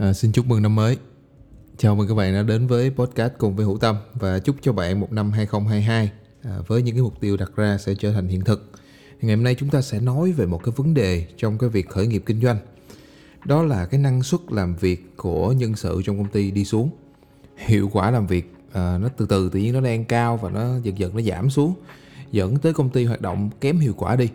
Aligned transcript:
À, 0.00 0.12
xin 0.12 0.32
chúc 0.32 0.46
mừng 0.46 0.62
năm 0.62 0.74
mới. 0.74 0.96
Chào 1.76 1.96
mừng 1.96 2.08
các 2.08 2.14
bạn 2.14 2.34
đã 2.34 2.42
đến 2.42 2.66
với 2.66 2.90
podcast 2.90 3.32
cùng 3.38 3.56
với 3.56 3.66
Hữu 3.66 3.78
Tâm 3.78 3.96
và 4.14 4.38
chúc 4.38 4.56
cho 4.60 4.72
bạn 4.72 5.00
một 5.00 5.12
năm 5.12 5.32
2022 5.32 6.10
à, 6.42 6.58
với 6.66 6.82
những 6.82 6.94
cái 6.94 7.02
mục 7.02 7.20
tiêu 7.20 7.36
đặt 7.36 7.50
ra 7.56 7.78
sẽ 7.78 7.94
trở 7.94 8.12
thành 8.12 8.28
hiện 8.28 8.44
thực. 8.44 8.70
Ngày 9.20 9.36
hôm 9.36 9.44
nay 9.44 9.54
chúng 9.54 9.68
ta 9.68 9.80
sẽ 9.80 10.00
nói 10.00 10.32
về 10.32 10.46
một 10.46 10.60
cái 10.64 10.72
vấn 10.76 10.94
đề 10.94 11.26
trong 11.36 11.58
cái 11.58 11.70
việc 11.70 11.88
khởi 11.88 12.06
nghiệp 12.06 12.22
kinh 12.26 12.40
doanh. 12.40 12.58
Đó 13.44 13.62
là 13.62 13.86
cái 13.86 14.00
năng 14.00 14.22
suất 14.22 14.40
làm 14.48 14.76
việc 14.76 15.16
của 15.16 15.52
nhân 15.52 15.76
sự 15.76 16.02
trong 16.04 16.18
công 16.18 16.28
ty 16.28 16.50
đi 16.50 16.64
xuống. 16.64 16.90
Hiệu 17.56 17.90
quả 17.92 18.10
làm 18.10 18.26
việc 18.26 18.54
à, 18.72 18.98
nó 18.98 19.08
từ 19.16 19.26
từ 19.26 19.48
tự 19.48 19.60
nhiên 19.60 19.72
nó 19.72 19.80
đang 19.80 20.04
cao 20.04 20.36
và 20.36 20.50
nó 20.50 20.78
dần 20.82 20.98
dần 20.98 21.16
nó 21.16 21.22
giảm 21.22 21.50
xuống 21.50 21.74
dẫn 22.32 22.56
tới 22.56 22.72
công 22.72 22.90
ty 22.90 23.04
hoạt 23.04 23.20
động 23.20 23.50
kém 23.60 23.78
hiệu 23.78 23.94
quả 23.96 24.16
đi 24.16 24.28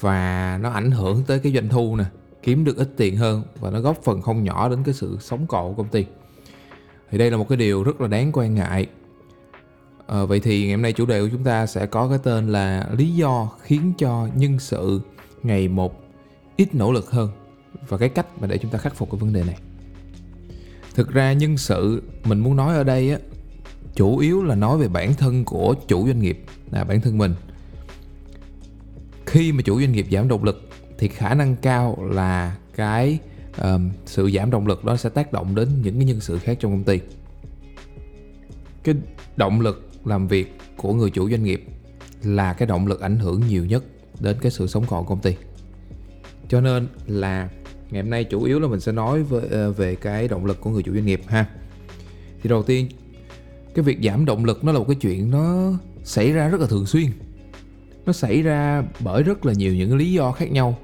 và 0.00 0.58
nó 0.62 0.70
ảnh 0.70 0.90
hưởng 0.90 1.22
tới 1.26 1.38
cái 1.38 1.52
doanh 1.52 1.68
thu 1.68 1.96
nè 1.96 2.04
kiếm 2.44 2.64
được 2.64 2.76
ít 2.76 2.88
tiền 2.96 3.16
hơn 3.16 3.42
và 3.60 3.70
nó 3.70 3.80
góp 3.80 4.02
phần 4.02 4.22
không 4.22 4.44
nhỏ 4.44 4.68
đến 4.68 4.82
cái 4.84 4.94
sự 4.94 5.18
sống 5.20 5.46
còn 5.46 5.68
của 5.68 5.82
công 5.82 5.92
ty. 5.92 6.04
Thì 7.10 7.18
đây 7.18 7.30
là 7.30 7.36
một 7.36 7.48
cái 7.48 7.58
điều 7.58 7.82
rất 7.82 8.00
là 8.00 8.08
đáng 8.08 8.30
quan 8.32 8.54
ngại. 8.54 8.86
À, 10.06 10.24
vậy 10.24 10.40
thì 10.40 10.62
ngày 10.62 10.72
hôm 10.72 10.82
nay 10.82 10.92
chủ 10.92 11.06
đề 11.06 11.20
của 11.20 11.28
chúng 11.32 11.44
ta 11.44 11.66
sẽ 11.66 11.86
có 11.86 12.08
cái 12.08 12.18
tên 12.22 12.48
là 12.48 12.88
lý 12.98 13.10
do 13.10 13.50
khiến 13.62 13.92
cho 13.98 14.28
nhân 14.34 14.58
sự 14.58 15.00
ngày 15.42 15.68
một 15.68 16.02
ít 16.56 16.74
nỗ 16.74 16.92
lực 16.92 17.10
hơn 17.10 17.30
và 17.88 17.98
cái 17.98 18.08
cách 18.08 18.26
mà 18.40 18.46
để 18.46 18.58
chúng 18.58 18.70
ta 18.70 18.78
khắc 18.78 18.94
phục 18.94 19.10
cái 19.10 19.18
vấn 19.18 19.32
đề 19.32 19.44
này. 19.44 19.58
Thực 20.94 21.12
ra 21.12 21.32
nhân 21.32 21.56
sự 21.56 22.02
mình 22.24 22.40
muốn 22.40 22.56
nói 22.56 22.74
ở 22.74 22.84
đây 22.84 23.10
á 23.10 23.18
chủ 23.94 24.18
yếu 24.18 24.44
là 24.44 24.54
nói 24.54 24.78
về 24.78 24.88
bản 24.88 25.14
thân 25.14 25.44
của 25.44 25.74
chủ 25.88 26.06
doanh 26.06 26.20
nghiệp 26.20 26.44
là 26.70 26.84
bản 26.84 27.00
thân 27.00 27.18
mình. 27.18 27.34
Khi 29.26 29.52
mà 29.52 29.62
chủ 29.62 29.80
doanh 29.80 29.92
nghiệp 29.92 30.06
giảm 30.10 30.28
động 30.28 30.44
lực 30.44 30.63
thì 30.98 31.08
khả 31.08 31.34
năng 31.34 31.56
cao 31.56 31.98
là 32.10 32.56
cái 32.76 33.18
um, 33.58 33.90
sự 34.06 34.30
giảm 34.30 34.50
động 34.50 34.66
lực 34.66 34.84
đó 34.84 34.96
sẽ 34.96 35.08
tác 35.08 35.32
động 35.32 35.54
đến 35.54 35.68
những 35.82 35.94
cái 35.94 36.04
nhân 36.04 36.20
sự 36.20 36.38
khác 36.38 36.56
trong 36.60 36.72
công 36.72 36.84
ty. 36.84 37.00
Cái 38.84 38.94
động 39.36 39.60
lực 39.60 39.90
làm 40.04 40.28
việc 40.28 40.58
của 40.76 40.94
người 40.94 41.10
chủ 41.10 41.30
doanh 41.30 41.44
nghiệp 41.44 41.64
là 42.22 42.52
cái 42.52 42.66
động 42.66 42.86
lực 42.86 43.00
ảnh 43.00 43.18
hưởng 43.18 43.42
nhiều 43.48 43.64
nhất 43.64 43.84
đến 44.20 44.36
cái 44.40 44.52
sự 44.52 44.66
sống 44.66 44.84
còn 44.88 45.04
của 45.04 45.08
công 45.08 45.22
ty. 45.22 45.36
Cho 46.48 46.60
nên 46.60 46.88
là 47.06 47.48
ngày 47.90 48.02
hôm 48.02 48.10
nay 48.10 48.24
chủ 48.24 48.42
yếu 48.42 48.60
là 48.60 48.68
mình 48.68 48.80
sẽ 48.80 48.92
nói 48.92 49.22
về, 49.22 49.40
ờ, 49.50 49.72
về 49.72 49.94
cái 49.94 50.28
động 50.28 50.46
lực 50.46 50.60
của 50.60 50.70
người 50.70 50.82
chủ 50.82 50.94
doanh 50.94 51.06
nghiệp 51.06 51.20
ha. 51.26 51.46
Thì 52.42 52.50
đầu 52.50 52.62
tiên 52.62 52.88
cái 53.74 53.82
việc 53.82 53.98
giảm 54.02 54.24
động 54.24 54.44
lực 54.44 54.64
nó 54.64 54.72
là 54.72 54.78
một 54.78 54.84
cái 54.88 54.96
chuyện 55.00 55.30
nó 55.30 55.72
xảy 56.04 56.32
ra 56.32 56.48
rất 56.48 56.60
là 56.60 56.66
thường 56.66 56.86
xuyên. 56.86 57.06
Nó 58.06 58.12
xảy 58.12 58.42
ra 58.42 58.82
bởi 59.00 59.22
rất 59.22 59.46
là 59.46 59.52
nhiều 59.52 59.74
những 59.74 59.96
lý 59.96 60.12
do 60.12 60.32
khác 60.32 60.52
nhau 60.52 60.78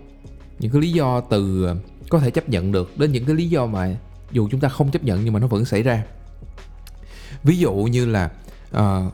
những 0.60 0.72
cái 0.72 0.82
lý 0.82 0.92
do 0.92 1.20
từ 1.20 1.64
ờ, 1.64 1.76
có 2.08 2.18
thể 2.18 2.30
chấp 2.30 2.48
nhận 2.48 2.72
được 2.72 2.98
đến 2.98 3.12
những 3.12 3.24
cái 3.24 3.34
lý 3.34 3.48
do 3.48 3.66
mà 3.66 3.96
dù 4.30 4.48
chúng 4.50 4.60
ta 4.60 4.68
không 4.68 4.90
chấp 4.90 5.04
nhận 5.04 5.24
nhưng 5.24 5.32
mà 5.32 5.40
nó 5.40 5.46
vẫn 5.46 5.64
xảy 5.64 5.82
ra. 5.82 6.04
Ví 7.42 7.56
dụ 7.56 7.74
như 7.74 8.06
là 8.06 8.30
uh, 8.76 9.12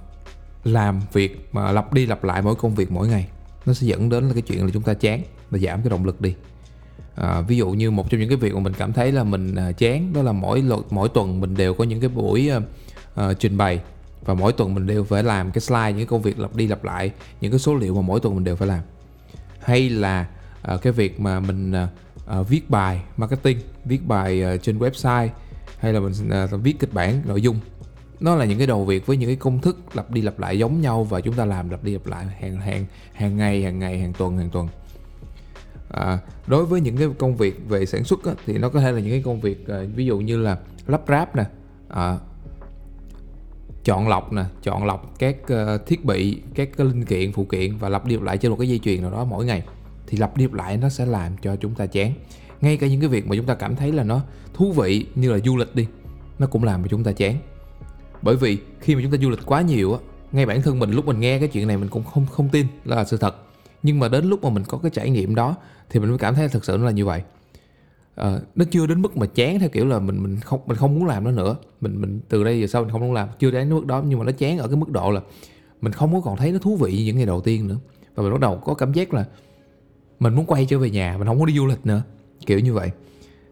làm 0.65 1.01
việc 1.13 1.49
mà 1.53 1.73
lặp 1.73 1.93
đi 1.93 2.07
lặp 2.07 2.25
lại 2.25 2.43
mỗi 2.43 2.55
công 2.55 2.75
việc 2.75 2.91
mỗi 2.93 3.09
ngày 3.09 3.29
nó 3.67 3.73
sẽ 3.73 3.87
dẫn 3.87 4.09
đến 4.09 4.25
là 4.29 4.33
cái 4.33 4.43
chuyện 4.43 4.65
là 4.65 4.71
chúng 4.73 4.83
ta 4.83 4.95
chán 4.95 5.23
và 5.51 5.59
giảm 5.59 5.83
cái 5.83 5.91
động 5.91 6.05
lực 6.05 6.21
đi. 6.21 6.35
À, 7.15 7.41
ví 7.41 7.57
dụ 7.57 7.71
như 7.71 7.91
một 7.91 8.11
trong 8.11 8.21
những 8.21 8.29
cái 8.29 8.37
việc 8.37 8.55
mà 8.55 8.61
mình 8.61 8.73
cảm 8.79 8.93
thấy 8.93 9.13
là 9.13 9.25
mình 9.25 9.55
uh, 9.71 9.79
chán 9.79 10.13
đó 10.13 10.23
là 10.23 10.33
mỗi 10.33 10.65
mỗi 10.91 11.09
tuần 11.09 11.41
mình 11.41 11.55
đều 11.57 11.75
có 11.75 11.85
những 11.85 12.01
cái 12.01 12.09
buổi 12.09 12.51
uh, 12.57 12.63
uh, 13.31 13.39
trình 13.39 13.57
bày 13.57 13.81
và 14.25 14.35
mỗi 14.35 14.53
tuần 14.53 14.75
mình 14.75 14.87
đều 14.87 15.05
phải 15.05 15.23
làm 15.23 15.51
cái 15.51 15.61
slide 15.61 15.89
những 15.89 15.97
cái 15.97 16.07
công 16.07 16.23
việc 16.23 16.39
lặp 16.39 16.57
đi 16.57 16.67
lặp 16.67 16.85
lại 16.85 17.11
những 17.41 17.53
cái 17.53 17.59
số 17.59 17.75
liệu 17.75 17.95
mà 17.95 18.01
mỗi 18.01 18.21
tuần 18.21 18.35
mình 18.35 18.45
đều 18.45 18.57
phải 18.57 18.69
làm. 18.69 18.81
Hay 19.61 19.89
là 19.89 20.27
à, 20.67 20.77
cái 20.77 20.93
việc 20.93 21.21
mà 21.21 21.41
mình 21.41 21.73
à, 22.27 22.43
viết 22.49 22.71
bài 22.71 23.03
marketing 23.17 23.59
viết 23.85 24.07
bài 24.07 24.43
à, 24.43 24.57
trên 24.57 24.79
website 24.79 25.29
hay 25.79 25.93
là 25.93 26.01
mình 26.01 26.13
à, 26.31 26.47
viết 26.47 26.79
kịch 26.79 26.93
bản 26.93 27.23
nội 27.25 27.43
dung 27.43 27.61
nó 28.21 28.35
là 28.35 28.45
những 28.45 28.59
cái 28.59 28.67
đầu 28.67 28.85
việc 28.85 29.07
với 29.07 29.17
những 29.17 29.29
cái 29.29 29.37
công 29.37 29.61
thức 29.61 29.79
lặp 29.95 30.11
đi 30.11 30.23
lặp 30.23 30.39
lại 30.39 30.59
giống 30.59 30.81
nhau 30.81 31.05
và 31.05 31.21
chúng 31.21 31.35
ta 31.35 31.45
làm 31.45 31.71
lặp 31.71 31.85
đi 31.85 31.93
lặp 31.93 32.07
lại 32.07 32.27
hàng 32.41 32.57
hàng 32.57 32.85
hàng 33.13 33.37
ngày 33.37 33.63
hàng 33.63 33.79
ngày 33.79 33.99
hàng 33.99 34.13
tuần 34.13 34.39
hàng 34.39 34.51
tuần. 34.51 34.69
À, 35.91 36.19
đối 36.47 36.67
với 36.67 36.81
những 36.81 36.97
cái 36.97 37.09
công 37.19 37.37
việc 37.37 37.69
về 37.69 37.87
sản 37.87 38.05
xuất 38.05 38.25
á, 38.25 38.33
thì 38.47 38.59
nó 38.59 38.69
có 38.69 38.81
thể 38.81 38.93
là 38.93 39.01
những 39.01 39.11
cái 39.11 39.23
công 39.25 39.41
việc 39.41 39.69
à, 39.69 39.83
ví 39.95 40.07
dụ 40.07 40.19
như 40.19 40.39
là 40.39 40.59
lắp 40.87 41.03
ráp 41.09 41.37
nè 41.37 41.45
à, 41.89 42.19
chọn 43.85 44.09
lọc 44.09 44.33
nè 44.33 44.45
chọn 44.63 44.87
lọc 44.87 45.19
các 45.19 45.37
uh, 45.43 45.87
thiết 45.87 46.05
bị 46.05 46.41
các 46.55 46.69
cái 46.77 46.87
linh 46.87 47.05
kiện 47.05 47.33
phụ 47.33 47.45
kiện 47.45 47.77
và 47.77 47.89
lặp 47.89 48.07
đi 48.07 48.15
lặp 48.15 48.23
lại 48.23 48.39
trên 48.39 48.51
một 48.51 48.57
cái 48.59 48.69
dây 48.69 48.79
chuyền 48.79 49.03
nào 49.03 49.11
đó 49.11 49.25
mỗi 49.25 49.45
ngày 49.45 49.63
thì 50.07 50.19
lặp 50.19 50.37
đi 50.37 50.45
lặp 50.45 50.53
lại 50.53 50.77
nó 50.77 50.89
sẽ 50.89 51.07
làm 51.07 51.33
cho 51.43 51.57
chúng 51.57 51.75
ta 51.75 51.87
chán. 51.87 52.13
Ngay 52.61 52.77
cả 52.77 52.87
những 52.87 53.01
cái 53.01 53.09
việc 53.09 53.27
mà 53.27 53.37
chúng 53.37 53.47
ta 53.47 53.55
cảm 53.55 53.77
thấy 53.77 53.93
là 53.93 54.03
nó 54.03 54.21
thú 54.55 54.73
vị 54.73 55.07
như 55.15 55.33
là 55.33 55.39
du 55.39 55.57
lịch 55.57 55.75
đi 55.75 55.87
nó 56.39 56.47
cũng 56.47 56.65
làm 56.65 56.83
cho 56.83 56.89
chúng 56.89 57.05
ta 57.05 57.13
chán. 57.13 57.37
Bởi 58.23 58.37
vì 58.37 58.59
khi 58.81 58.95
mà 58.95 59.03
chúng 59.03 59.13
ta 59.13 59.19
du 59.19 59.31
lịch 59.31 59.47
quá 59.47 59.63
nhiều 59.63 59.93
á 59.93 59.99
ngay 60.33 60.47
bản 60.47 60.63
thân 60.63 60.79
mình 60.79 60.91
lúc 60.91 61.07
mình 61.07 61.21
nghe 61.21 61.39
cái 61.39 61.49
chuyện 61.49 61.69
này 61.69 61.77
mình 61.77 61.89
cũng 61.89 62.05
không 62.05 62.27
không 62.27 62.49
tin 62.49 62.67
là 62.85 63.05
sự 63.05 63.17
thật. 63.17 63.37
Nhưng 63.83 63.99
mà 63.99 64.09
đến 64.09 64.25
lúc 64.25 64.45
mà 64.45 64.51
mình 64.51 64.65
có 64.69 64.79
cái 64.79 64.91
trải 64.95 65.11
nghiệm 65.11 65.35
đó 65.35 65.57
thì 65.91 66.01
mình 66.01 66.09
mới 66.09 66.19
cảm 66.19 66.35
thấy 66.35 66.49
thực 66.49 66.65
sự 66.65 66.77
nó 66.77 66.85
là 66.85 66.91
như 66.91 67.05
vậy. 67.05 67.23
À, 68.15 68.39
nó 68.55 68.65
chưa 68.71 68.87
đến 68.87 69.03
mức 69.03 69.17
mà 69.17 69.27
chán 69.27 69.59
theo 69.59 69.69
kiểu 69.69 69.87
là 69.87 69.99
mình 69.99 70.23
mình 70.23 70.37
không 70.41 70.61
mình 70.67 70.77
không 70.77 70.95
muốn 70.95 71.07
làm 71.07 71.25
nó 71.25 71.31
nữa. 71.31 71.57
Mình 71.81 72.01
mình 72.01 72.21
từ 72.29 72.45
đây 72.45 72.61
giờ 72.61 72.67
sau 72.67 72.83
mình 72.83 72.93
không 72.93 73.01
muốn 73.01 73.13
làm 73.13 73.29
chưa 73.39 73.51
đến 73.51 73.71
mức 73.71 73.87
đó 73.87 74.03
nhưng 74.07 74.19
mà 74.19 74.25
nó 74.25 74.33
chán 74.33 74.59
ở 74.59 74.69
cái 74.69 74.77
mức 74.77 74.91
độ 74.91 75.11
là 75.11 75.21
mình 75.81 75.93
không 75.93 76.13
có 76.13 76.21
còn 76.21 76.37
thấy 76.37 76.53
nó 76.53 76.59
thú 76.59 76.77
vị 76.77 76.93
như 76.93 77.05
những 77.05 77.17
ngày 77.17 77.27
đầu 77.27 77.41
tiên 77.41 77.69
nữa. 77.69 77.77
Và 78.15 78.23
mình 78.23 78.33
bắt 78.33 78.41
đầu 78.41 78.57
có 78.57 78.75
cảm 78.75 78.93
giác 78.93 79.15
là 79.15 79.25
mình 80.21 80.35
muốn 80.35 80.47
quay 80.47 80.67
trở 80.67 80.79
về 80.79 80.91
nhà 80.91 81.15
mình 81.19 81.27
không 81.27 81.39
muốn 81.39 81.47
đi 81.47 81.55
du 81.55 81.67
lịch 81.67 81.87
nữa. 81.87 82.03
Kiểu 82.47 82.59
như 82.59 82.73
vậy. 82.73 82.91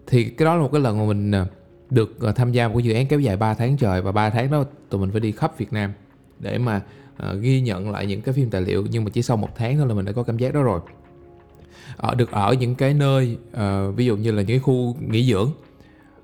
Thì 0.07 0.25
cái 0.25 0.47
đó 0.47 0.55
là 0.55 0.63
một 0.63 0.73
cái 0.73 0.81
lần 0.81 0.99
mà 0.99 1.05
mình 1.05 1.31
ờ, 1.31 1.47
được 1.91 2.21
ờ, 2.21 2.33
tham 2.33 2.53
gia 2.53 2.69
một 2.69 2.75
cái 2.77 2.85
dự 2.85 2.93
án 2.93 3.07
kéo 3.07 3.21
dài 3.21 3.37
3 3.37 3.55
tháng 3.55 3.77
trời 3.77 4.03
và 4.03 4.13
3 4.13 4.31
tháng 4.31 4.51
đó 4.51 4.65
tụi 4.89 5.01
mình 5.01 5.11
phải 5.11 5.21
đi 5.21 5.33
khắp 5.33 5.59
Việt 5.59 5.73
Nam 5.73 5.93
để 6.39 6.59
mà 6.59 6.81
uh, 7.31 7.41
ghi 7.41 7.61
nhận 7.61 7.91
lại 7.91 8.07
những 8.07 8.23
cái 8.23 8.33
phim 8.33 8.51
tài 8.51 8.61
liệu. 8.61 8.87
Nhưng 8.91 9.05
mà 9.05 9.11
chỉ 9.11 9.23
sau 9.23 9.37
một 9.37 9.49
tháng 9.57 9.77
thôi 9.77 9.87
là 9.87 9.95
mình 9.95 10.05
đã 10.05 10.13
có 10.13 10.23
cảm 10.23 10.39
giác 10.39 10.55
đó 10.55 10.63
rồi. 10.63 10.81
Ở 11.97 12.15
được 12.15 12.31
ở 12.31 12.55
những 12.55 12.75
cái 12.75 12.95
nơi 12.95 13.39
uh, 13.53 13.97
ví 13.97 14.07
dụ 14.07 14.17
như 14.17 14.31
là 14.31 14.43
những 14.43 14.47
cái 14.47 14.59
khu 14.59 14.97
nghỉ 15.01 15.25
dưỡng. 15.31 15.51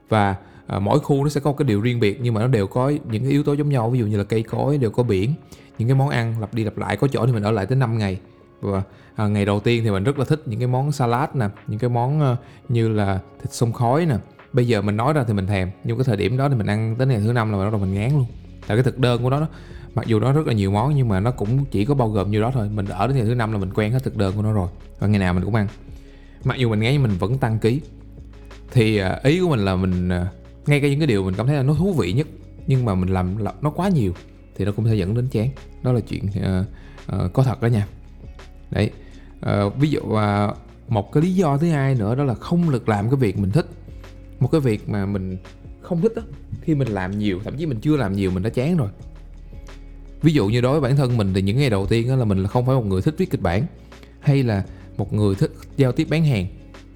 Và 0.08 0.36
uh, 0.76 0.82
mỗi 0.82 1.00
khu 1.00 1.24
nó 1.24 1.30
sẽ 1.30 1.40
có 1.40 1.52
cái 1.52 1.68
điều 1.68 1.80
riêng 1.80 2.00
biệt 2.00 2.18
nhưng 2.22 2.34
mà 2.34 2.40
nó 2.40 2.46
đều 2.46 2.66
có 2.66 2.92
những 3.10 3.22
cái 3.22 3.30
yếu 3.30 3.42
tố 3.42 3.52
giống 3.52 3.68
nhau. 3.68 3.90
Ví 3.90 3.98
dụ 3.98 4.06
như 4.06 4.16
là 4.16 4.24
cây 4.24 4.42
cối 4.42 4.78
đều 4.78 4.90
có 4.90 5.02
biển 5.02 5.34
những 5.78 5.88
cái 5.88 5.94
món 5.94 6.08
ăn 6.08 6.40
lặp 6.40 6.54
đi 6.54 6.64
lặp 6.64 6.78
lại. 6.78 6.96
Có 6.96 7.08
chỗ 7.08 7.26
thì 7.26 7.32
mình 7.32 7.42
ở 7.42 7.50
lại 7.50 7.66
tới 7.66 7.76
5 7.76 7.98
ngày 7.98 8.18
và 8.60 8.82
à, 9.14 9.28
ngày 9.28 9.44
đầu 9.44 9.60
tiên 9.60 9.84
thì 9.84 9.90
mình 9.90 10.04
rất 10.04 10.18
là 10.18 10.24
thích 10.24 10.42
những 10.46 10.60
cái 10.60 10.68
món 10.68 10.92
salad 10.92 11.30
nè 11.34 11.48
những 11.66 11.78
cái 11.78 11.90
món 11.90 12.32
uh, 12.32 12.38
như 12.68 12.88
là 12.88 13.20
thịt 13.42 13.52
sông 13.52 13.72
khói 13.72 14.06
nè. 14.06 14.16
Bây 14.52 14.66
giờ 14.66 14.82
mình 14.82 14.96
nói 14.96 15.12
ra 15.12 15.24
thì 15.24 15.32
mình 15.32 15.46
thèm 15.46 15.70
nhưng 15.84 15.96
cái 15.96 16.04
thời 16.04 16.16
điểm 16.16 16.36
đó 16.36 16.48
thì 16.48 16.54
mình 16.54 16.66
ăn 16.66 16.96
tới 16.98 17.06
ngày 17.06 17.20
thứ 17.20 17.32
năm 17.32 17.52
là 17.52 17.58
bắt 17.58 17.70
đầu 17.70 17.80
mình 17.80 17.94
ngán 17.94 18.10
luôn. 18.10 18.26
Tại 18.66 18.76
cái 18.76 18.84
thực 18.84 18.98
đơn 18.98 19.22
của 19.22 19.30
nó 19.30 19.40
đó 19.40 19.48
mặc 19.94 20.06
dù 20.06 20.20
nó 20.20 20.32
rất 20.32 20.46
là 20.46 20.52
nhiều 20.52 20.70
món 20.70 20.94
nhưng 20.94 21.08
mà 21.08 21.20
nó 21.20 21.30
cũng 21.30 21.64
chỉ 21.64 21.84
có 21.84 21.94
bao 21.94 22.08
gồm 22.08 22.30
như 22.30 22.40
đó 22.40 22.50
thôi. 22.54 22.68
Mình 22.74 22.86
ở 22.86 23.06
đến 23.06 23.16
ngày 23.16 23.26
thứ 23.26 23.34
năm 23.34 23.52
là 23.52 23.58
mình 23.58 23.72
quen 23.74 23.92
hết 23.92 24.04
thực 24.04 24.16
đơn 24.16 24.32
của 24.36 24.42
nó 24.42 24.52
rồi 24.52 24.68
và 24.98 25.06
ngày 25.06 25.18
nào 25.18 25.34
mình 25.34 25.44
cũng 25.44 25.54
ăn. 25.54 25.68
Mặc 26.44 26.58
dù 26.58 26.68
mình 26.68 26.80
ngán 26.80 26.92
nhưng 26.92 27.02
mình 27.02 27.16
vẫn 27.18 27.38
tăng 27.38 27.58
ký. 27.58 27.80
Thì 28.72 29.02
uh, 29.02 29.22
ý 29.22 29.40
của 29.40 29.48
mình 29.48 29.64
là 29.64 29.76
mình 29.76 30.08
uh, 30.08 30.68
ngay 30.68 30.80
cả 30.80 30.88
những 30.88 31.00
cái 31.00 31.06
điều 31.06 31.24
mình 31.24 31.34
cảm 31.34 31.46
thấy 31.46 31.56
là 31.56 31.62
nó 31.62 31.74
thú 31.74 31.92
vị 31.92 32.12
nhất 32.12 32.26
nhưng 32.66 32.84
mà 32.84 32.94
mình 32.94 33.08
làm 33.08 33.44
nó 33.60 33.70
quá 33.70 33.88
nhiều 33.88 34.12
thì 34.56 34.64
nó 34.64 34.72
cũng 34.72 34.86
sẽ 34.88 34.94
dẫn 34.94 35.14
đến 35.14 35.28
chán. 35.30 35.48
Đó 35.82 35.92
là 35.92 36.00
chuyện 36.00 36.24
uh, 36.26 36.66
uh, 37.24 37.32
có 37.32 37.42
thật 37.42 37.62
đó 37.62 37.66
nha 37.66 37.86
đấy. 38.70 38.90
À, 39.40 39.64
ví 39.78 39.90
dụ 39.90 40.00
à, 40.14 40.48
một 40.88 41.12
cái 41.12 41.22
lý 41.22 41.34
do 41.34 41.58
thứ 41.58 41.68
hai 41.68 41.94
nữa 41.94 42.14
đó 42.14 42.24
là 42.24 42.34
không 42.34 42.70
được 42.70 42.88
làm 42.88 43.10
cái 43.10 43.16
việc 43.16 43.38
mình 43.38 43.50
thích. 43.50 43.66
Một 44.40 44.48
cái 44.52 44.60
việc 44.60 44.88
mà 44.88 45.06
mình 45.06 45.36
không 45.80 46.00
thích 46.00 46.12
đó 46.16 46.22
khi 46.62 46.74
mình 46.74 46.88
làm 46.88 47.18
nhiều 47.18 47.40
thậm 47.44 47.56
chí 47.56 47.66
mình 47.66 47.80
chưa 47.80 47.96
làm 47.96 48.12
nhiều 48.12 48.30
mình 48.30 48.42
đã 48.42 48.50
chán 48.50 48.76
rồi. 48.76 48.88
Ví 50.22 50.32
dụ 50.32 50.48
như 50.48 50.60
đối 50.60 50.80
với 50.80 50.90
bản 50.90 50.96
thân 50.96 51.16
mình 51.16 51.34
thì 51.34 51.42
những 51.42 51.58
ngày 51.58 51.70
đầu 51.70 51.86
tiên 51.86 52.08
đó 52.08 52.16
là 52.16 52.24
mình 52.24 52.46
không 52.46 52.66
phải 52.66 52.76
một 52.76 52.86
người 52.86 53.02
thích 53.02 53.14
viết 53.18 53.30
kịch 53.30 53.42
bản 53.42 53.66
hay 54.20 54.42
là 54.42 54.64
một 54.96 55.12
người 55.12 55.34
thích 55.34 55.52
giao 55.76 55.92
tiếp 55.92 56.06
bán 56.10 56.24
hàng. 56.24 56.46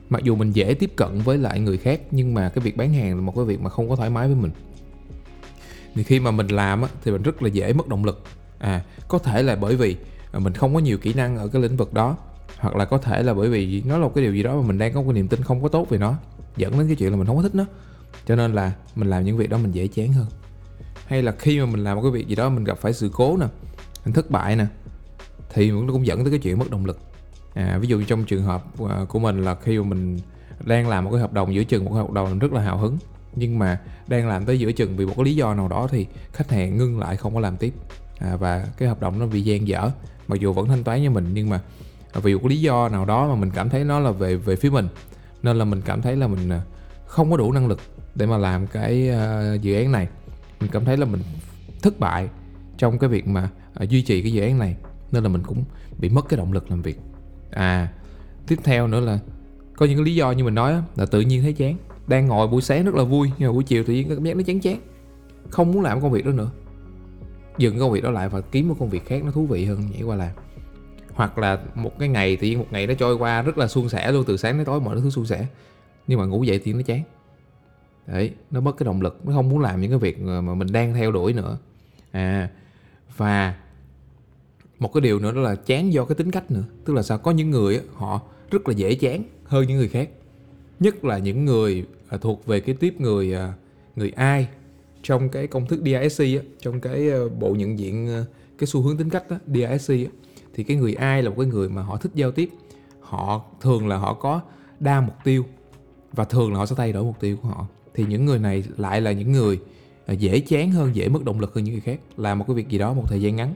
Mặc 0.09 0.23
dù 0.23 0.37
mình 0.37 0.53
dễ 0.53 0.75
tiếp 0.75 0.91
cận 0.97 1.19
với 1.19 1.39
lại 1.39 1.61
người 1.61 1.77
khác 1.77 2.01
nhưng 2.11 2.35
mà 2.35 2.49
cái 2.49 2.65
việc 2.65 2.77
bán 2.77 2.93
hàng 2.93 3.15
là 3.15 3.21
một 3.21 3.37
cái 3.37 3.45
việc 3.45 3.61
mà 3.61 3.71
không 3.71 3.89
có 3.89 3.97
thoải 3.97 4.11
mái 4.11 4.27
với 4.27 4.37
mình. 4.37 4.51
Thì 5.95 6.03
khi 6.03 6.21
mà 6.21 6.31
mình 6.31 6.49
làm 6.49 6.83
á, 6.83 6.89
thì 7.05 7.13
mình 7.13 7.23
rất 7.23 7.43
là 7.43 7.49
dễ 7.49 7.73
mất 7.73 7.89
động 7.89 8.05
lực. 8.05 8.23
À 8.59 8.85
có 9.09 9.19
thể 9.19 9.43
là 9.43 9.57
bởi 9.57 9.77
vì 9.77 9.97
mình 10.39 10.53
không 10.53 10.75
có 10.75 10.81
nhiều 10.81 10.99
kỹ 10.99 11.15
năng 11.15 11.37
ở 11.37 11.49
cái 11.49 11.63
lĩnh 11.63 11.77
vực 11.77 11.95
đó. 11.95 12.17
Hoặc 12.59 12.77
là 12.77 12.85
có 12.85 12.99
thể 12.99 13.23
là 13.23 13.35
bởi 13.35 13.49
vì 13.49 13.83
nó 13.87 13.99
là 13.99 14.05
một 14.05 14.13
cái 14.15 14.25
điều 14.25 14.35
gì 14.35 14.43
đó 14.43 14.57
mà 14.57 14.67
mình 14.67 14.79
đang 14.79 14.93
có 14.95 15.03
cái 15.03 15.13
niềm 15.13 15.29
tin 15.29 15.43
không 15.43 15.63
có 15.63 15.69
tốt 15.69 15.89
về 15.91 15.99
nó 15.99 16.15
dẫn 16.57 16.79
đến 16.79 16.87
cái 16.87 16.97
chuyện 16.97 17.11
là 17.11 17.17
mình 17.17 17.27
không 17.27 17.37
có 17.37 17.43
thích 17.43 17.55
nó. 17.55 17.65
Cho 18.27 18.37
nên 18.37 18.53
là 18.53 18.73
mình 18.95 19.09
làm 19.09 19.25
những 19.25 19.37
việc 19.37 19.51
đó 19.51 19.59
mình 19.59 19.73
dễ 19.73 19.89
chán 19.89 20.13
hơn. 20.13 20.27
Hay 21.07 21.23
là 21.23 21.33
khi 21.33 21.61
mà 21.61 21.67
mình 21.67 21.85
làm 21.85 21.97
một 21.97 22.03
cái 22.03 22.11
việc 22.11 22.29
gì 22.29 22.35
đó 22.35 22.49
mình 22.49 22.65
gặp 22.65 22.79
phải 22.79 22.93
sự 22.93 23.11
cố 23.13 23.37
nè 23.37 23.47
mình 24.05 24.15
thất 24.15 24.31
bại 24.31 24.57
nè 24.57 24.67
thì 25.53 25.71
nó 25.71 25.93
cũng 25.93 26.07
dẫn 26.07 26.25
tới 26.25 26.31
cái 26.31 26.39
chuyện 26.39 26.59
mất 26.59 26.71
động 26.71 26.87
lực. 26.87 26.99
À, 27.55 27.79
ví 27.81 27.89
dụ 27.89 28.03
trong 28.03 28.25
trường 28.25 28.43
hợp 28.43 28.65
à, 28.89 29.05
của 29.09 29.19
mình 29.19 29.45
là 29.45 29.55
khi 29.55 29.79
mà 29.79 29.85
mình 29.85 30.19
đang 30.65 30.89
làm 30.89 31.05
một 31.05 31.11
cái 31.11 31.21
hợp 31.21 31.33
đồng 31.33 31.55
giữa 31.55 31.65
chừng 31.65 31.85
một 31.85 31.91
cái 31.91 31.99
hợp 31.99 32.11
đồng 32.11 32.31
mình 32.31 32.39
rất 32.39 32.53
là 32.53 32.63
hào 32.63 32.79
hứng 32.79 32.99
nhưng 33.37 33.59
mà 33.59 33.81
đang 34.07 34.29
làm 34.29 34.45
tới 34.45 34.59
giữa 34.59 34.73
chừng 34.73 34.97
vì 34.97 35.07
một 35.07 35.13
cái 35.17 35.25
lý 35.25 35.35
do 35.35 35.55
nào 35.55 35.69
đó 35.69 35.89
thì 35.91 36.07
khách 36.33 36.51
hàng 36.51 36.79
ngưng 36.79 36.99
lại 36.99 37.17
không 37.17 37.35
có 37.35 37.41
làm 37.41 37.57
tiếp. 37.57 37.75
À, 38.19 38.37
và 38.37 38.67
cái 38.79 38.89
hợp 38.89 39.01
đồng 39.01 39.19
nó 39.19 39.27
bị 39.27 39.43
gian 39.43 39.69
dở 39.69 39.91
mặc 40.29 40.41
dù 40.41 40.53
vẫn 40.53 40.69
thanh 40.69 40.85
toán 40.85 41.05
cho 41.05 41.11
mình 41.11 41.27
nhưng 41.35 41.51
mà 41.51 41.61
vì 42.23 42.35
một 42.35 42.47
lý 42.47 42.61
do 42.61 42.89
nào 42.89 43.05
đó 43.05 43.29
mà 43.29 43.35
mình 43.35 43.51
cảm 43.55 43.71
thấy 43.71 43.85
nó 43.85 44.01
là 44.01 44.11
về 44.11 44.37
về 44.37 44.57
phía 44.57 44.71
mình. 44.71 44.89
Nên 45.43 45.57
là 45.57 45.65
mình 45.65 45.81
cảm 45.85 46.03
thấy 46.03 46.17
là 46.17 46.27
mình 46.27 46.49
à, 46.49 46.63
không 47.07 47.31
có 47.31 47.37
đủ 47.37 47.53
năng 47.53 47.67
lực 47.67 47.81
để 48.15 48.27
mà 48.27 48.39
làm 48.39 48.67
cái 48.67 49.11
uh, 49.11 49.63
dự 49.63 49.75
án 49.75 49.93
này. 49.93 50.09
Mình 50.61 50.71
cảm 50.73 50.85
thấy 50.85 50.97
là 50.97 51.07
mình 51.07 51.21
thất 51.83 52.01
bại 52.01 52.29
trong 52.79 52.99
cái 52.99 53.11
việc 53.11 53.27
mà 53.27 53.49
uh, 53.83 53.89
duy 53.89 54.03
trì 54.03 54.23
cái 54.23 54.33
dự 54.33 54.43
án 54.43 54.59
này. 54.59 54.77
Nên 55.13 55.23
là 55.23 55.29
mình 55.29 55.43
cũng 55.43 55.65
bị 55.99 56.09
mất 56.09 56.29
cái 56.29 56.37
động 56.37 56.53
lực 56.53 56.71
làm 56.71 56.83
việc. 56.83 57.01
À 57.51 57.89
tiếp 58.47 58.59
theo 58.65 58.87
nữa 58.87 59.01
là 59.01 59.19
có 59.77 59.87
những 59.87 59.97
cái 59.97 60.05
lý 60.05 60.15
do 60.15 60.33
như 60.33 60.45
mình 60.45 60.55
nói 60.55 60.75
là 60.97 61.07
tự 61.07 61.21
nhiên 61.21 61.43
thấy 61.43 61.53
chán. 61.53 61.77
Đang 62.07 62.27
ngồi 62.27 62.49
buổi 62.49 62.63
sáng 62.63 62.85
rất 62.85 62.95
là 62.95 63.05
vui 63.05 63.31
nhưng 63.39 63.49
mà 63.49 63.53
buổi 63.53 63.65
chiều 63.65 63.85
tự 63.85 63.93
nhiên 63.93 64.09
cảm 64.09 64.25
giác 64.25 64.37
nó 64.37 64.43
chán 64.43 64.61
chán. 64.61 64.81
Không 65.51 65.73
muốn 65.73 65.83
làm 65.83 66.01
công 66.01 66.13
việc 66.13 66.25
đó 66.27 66.33
nữa 66.33 66.51
dừng 67.59 67.79
công 67.79 67.93
việc 67.93 68.03
đó 68.03 68.11
lại 68.11 68.29
và 68.29 68.41
kiếm 68.41 68.69
một 68.69 68.77
công 68.79 68.91
việc 68.91 69.07
khác 69.07 69.25
nó 69.25 69.31
thú 69.31 69.47
vị 69.47 69.65
hơn 69.65 69.91
nhảy 69.93 70.03
qua 70.03 70.17
làm. 70.17 70.31
Hoặc 71.15 71.39
là 71.39 71.59
một 71.75 71.99
cái 71.99 72.09
ngày, 72.09 72.37
tự 72.37 72.47
nhiên 72.47 72.59
một 72.59 72.67
ngày 72.71 72.87
nó 72.87 72.95
trôi 72.95 73.15
qua 73.15 73.43
rất 73.43 73.59
là 73.59 73.69
suôn 73.69 73.89
sẻ 73.89 74.13
luôn, 74.13 74.25
từ 74.27 74.37
sáng 74.37 74.57
đến 74.57 74.65
tối 74.65 74.81
mọi 74.81 75.01
thứ 75.01 75.11
suôn 75.11 75.27
sẻ, 75.27 75.47
nhưng 76.07 76.19
mà 76.19 76.25
ngủ 76.25 76.45
dậy 76.45 76.61
thì 76.65 76.73
nó 76.73 76.83
chán. 76.83 77.03
Đấy, 78.07 78.33
nó 78.51 78.61
mất 78.61 78.77
cái 78.77 78.85
động 78.85 79.03
lực, 79.03 79.27
nó 79.27 79.33
không 79.33 79.49
muốn 79.49 79.61
làm 79.61 79.81
những 79.81 79.91
cái 79.91 79.99
việc 79.99 80.21
mà 80.21 80.55
mình 80.55 80.73
đang 80.73 80.95
theo 80.95 81.13
đuổi 81.13 81.33
nữa. 81.33 81.59
À 82.11 82.51
và 83.17 83.55
một 84.79 84.93
cái 84.93 85.01
điều 85.01 85.19
nữa 85.19 85.33
đó 85.33 85.41
là 85.41 85.55
chán 85.55 85.93
do 85.93 86.05
cái 86.05 86.15
tính 86.15 86.31
cách 86.31 86.51
nữa. 86.51 86.65
Tức 86.85 86.95
là 86.95 87.03
sao? 87.03 87.19
Có 87.19 87.31
những 87.31 87.51
người 87.51 87.81
họ 87.95 88.21
rất 88.51 88.69
là 88.69 88.75
dễ 88.75 88.95
chán 88.95 89.23
hơn 89.45 89.67
những 89.67 89.77
người 89.77 89.89
khác. 89.89 90.09
Nhất 90.81 91.05
là 91.05 91.19
những 91.19 91.45
người 91.45 91.85
à, 92.09 92.19
thuộc 92.19 92.47
về 92.47 92.61
cái 92.61 92.75
tiếp 92.75 93.01
người 93.01 93.35
à, 93.35 93.53
người 93.97 94.11
ai 94.11 94.49
trong 95.05 95.29
cái 95.29 95.47
công 95.47 95.67
thức 95.67 95.81
DISC 95.85 96.21
á, 96.21 96.43
trong 96.61 96.81
cái 96.81 97.09
ờ, 97.09 97.29
bộ 97.29 97.55
nhận 97.55 97.79
diện 97.79 98.09
ờ, 98.09 98.25
cái 98.59 98.67
xu 98.67 98.83
hướng 98.83 98.97
tính 98.97 99.11
cách 99.11 99.31
đó, 99.31 99.37
DISC 99.47 99.91
á, 99.91 100.11
thì 100.55 100.65
cái 100.65 100.77
người 100.77 100.95
ai 100.95 101.23
là 101.23 101.31
một 101.31 101.37
cái 101.39 101.47
người 101.47 101.69
mà 101.69 101.83
họ 101.83 101.97
thích 101.97 102.13
giao 102.15 102.31
tiếp. 102.31 102.51
Họ 103.01 103.45
thường 103.61 103.89
là 103.89 103.97
họ 103.97 104.15
có 104.15 104.41
đa 104.81 105.01
mục 105.01 105.15
tiêu 105.25 105.45
và 106.13 106.25
thường 106.25 106.53
là 106.53 106.59
họ 106.59 106.67
sẽ 106.67 106.75
thay 106.77 106.93
đổi 106.93 107.05
mục 107.05 107.21
tiêu 107.21 107.37
của 107.43 107.49
họ. 107.49 107.67
Thì 107.95 108.05
những 108.09 108.25
người 108.25 108.39
này 108.39 108.65
lại 108.77 109.01
là 109.01 109.13
những 109.13 109.33
người 109.33 109.61
ờ, 110.07 110.15
dễ 110.15 110.41
chán 110.41 110.71
hơn 110.73 110.97
dễ 110.97 111.09
mất 111.09 111.25
động 111.25 111.41
lực 111.41 111.55
hơn 111.55 111.65
những 111.65 111.75
người 111.75 111.81
khác 111.81 112.01
làm 112.17 112.39
một 112.39 112.45
cái 112.49 112.57
việc 112.57 112.69
gì 112.69 112.79
đó 112.79 112.93
một 112.93 113.05
thời 113.09 113.21
gian 113.21 113.37
ngắn. 113.37 113.55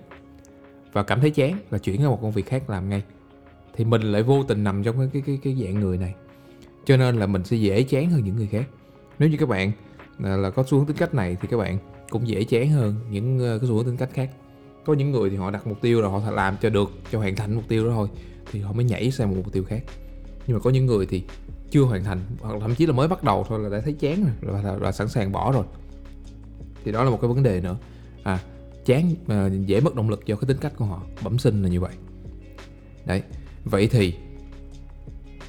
Và 0.92 1.02
cảm 1.02 1.20
thấy 1.20 1.30
chán 1.30 1.58
là 1.70 1.78
chuyển 1.78 1.96
sang 1.96 2.10
một 2.10 2.18
công 2.22 2.32
việc 2.32 2.46
khác 2.46 2.70
làm 2.70 2.88
ngay. 2.88 3.02
Thì 3.74 3.84
mình 3.84 4.02
lại 4.02 4.22
vô 4.22 4.44
tình 4.48 4.64
nằm 4.64 4.82
trong 4.82 4.98
cái 4.98 5.08
cái 5.12 5.22
cái, 5.26 5.38
cái 5.42 5.64
dạng 5.64 5.80
người 5.80 5.98
này. 5.98 6.14
Cho 6.84 6.96
nên 6.96 7.18
là 7.18 7.26
mình 7.26 7.44
sẽ 7.44 7.56
dễ 7.56 7.82
chán 7.82 8.10
hơn 8.10 8.24
những 8.24 8.36
người 8.36 8.46
khác. 8.46 8.68
Nếu 9.18 9.28
như 9.28 9.36
các 9.36 9.48
bạn 9.48 9.72
Ờ, 10.22 10.36
là, 10.36 10.50
có 10.50 10.64
xu 10.68 10.78
hướng 10.78 10.86
tính 10.86 10.96
cách 10.96 11.14
này 11.14 11.36
thì 11.40 11.48
các 11.50 11.56
bạn 11.56 11.78
cũng 12.10 12.28
dễ 12.28 12.44
chán 12.44 12.70
hơn 12.70 12.94
những 13.10 13.38
ờ, 13.38 13.58
cái 13.58 13.68
xu 13.68 13.74
hướng 13.74 13.84
tính 13.84 13.96
cách 13.96 14.10
khác. 14.12 14.30
Có 14.84 14.94
những 14.94 15.10
người 15.10 15.30
thì 15.30 15.36
họ 15.36 15.50
đặt 15.50 15.66
mục 15.66 15.80
tiêu 15.80 16.00
rồi 16.00 16.10
họ 16.10 16.30
làm 16.30 16.56
cho 16.60 16.70
được 16.70 16.90
cho 17.12 17.18
hoàn 17.18 17.36
thành 17.36 17.54
mục 17.54 17.64
tiêu 17.68 17.86
đó 17.86 17.92
thôi 17.94 18.08
thì 18.52 18.60
họ 18.60 18.72
mới 18.72 18.84
nhảy 18.84 19.10
sang 19.10 19.28
một 19.28 19.36
mục 19.36 19.52
tiêu 19.52 19.64
khác. 19.64 19.82
Nhưng 20.46 20.56
mà 20.56 20.60
có 20.60 20.70
những 20.70 20.86
người 20.86 21.06
thì 21.06 21.22
chưa 21.70 21.82
hoàn 21.82 22.04
thành 22.04 22.20
hoặc 22.40 22.56
thậm 22.60 22.74
chí 22.74 22.86
là 22.86 22.92
mới 22.92 23.08
bắt 23.08 23.24
đầu 23.24 23.44
thôi 23.48 23.60
là 23.60 23.68
đã 23.68 23.80
thấy 23.80 23.92
chán 23.92 24.24
rồi 24.42 24.54
là, 24.54 24.62
là, 24.62 24.78
là 24.78 24.92
sẵn 24.92 25.08
sàng 25.08 25.32
bỏ 25.32 25.52
rồi. 25.52 25.64
Thì 26.84 26.92
đó 26.92 27.04
là 27.04 27.10
một 27.10 27.18
cái 27.20 27.28
vấn 27.28 27.42
đề 27.42 27.60
nữa. 27.60 27.76
À 28.22 28.38
chán 28.88 29.14
à, 29.26 29.48
dễ 29.66 29.80
mất 29.80 29.94
động 29.94 30.10
lực 30.10 30.26
do 30.26 30.36
cái 30.36 30.48
tính 30.48 30.56
cách 30.60 30.72
của 30.76 30.84
họ 30.84 31.02
bẩm 31.24 31.38
sinh 31.38 31.62
là 31.62 31.68
như 31.68 31.80
vậy. 31.80 31.92
Đấy 33.06 33.22
vậy 33.64 33.88
thì 33.88 34.14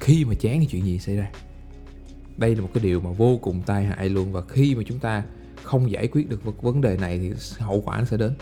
khi 0.00 0.24
mà 0.24 0.34
chán 0.34 0.60
thì 0.60 0.66
chuyện 0.66 0.84
gì 0.84 0.98
xảy 0.98 1.16
ra? 1.16 1.30
Đây 2.40 2.54
là 2.54 2.62
một 2.62 2.70
cái 2.74 2.84
điều 2.84 3.00
mà 3.00 3.10
vô 3.10 3.38
cùng 3.42 3.62
tai 3.66 3.84
hại 3.84 4.08
luôn. 4.08 4.32
Và 4.32 4.42
khi 4.48 4.74
mà 4.74 4.82
chúng 4.86 4.98
ta 4.98 5.22
không 5.62 5.90
giải 5.90 6.08
quyết 6.08 6.28
được 6.28 6.62
vấn 6.62 6.80
đề 6.80 6.96
này 6.96 7.18
thì 7.18 7.32
hậu 7.58 7.80
quả 7.80 7.98
nó 7.98 8.04
sẽ 8.04 8.16
đến. 8.16 8.32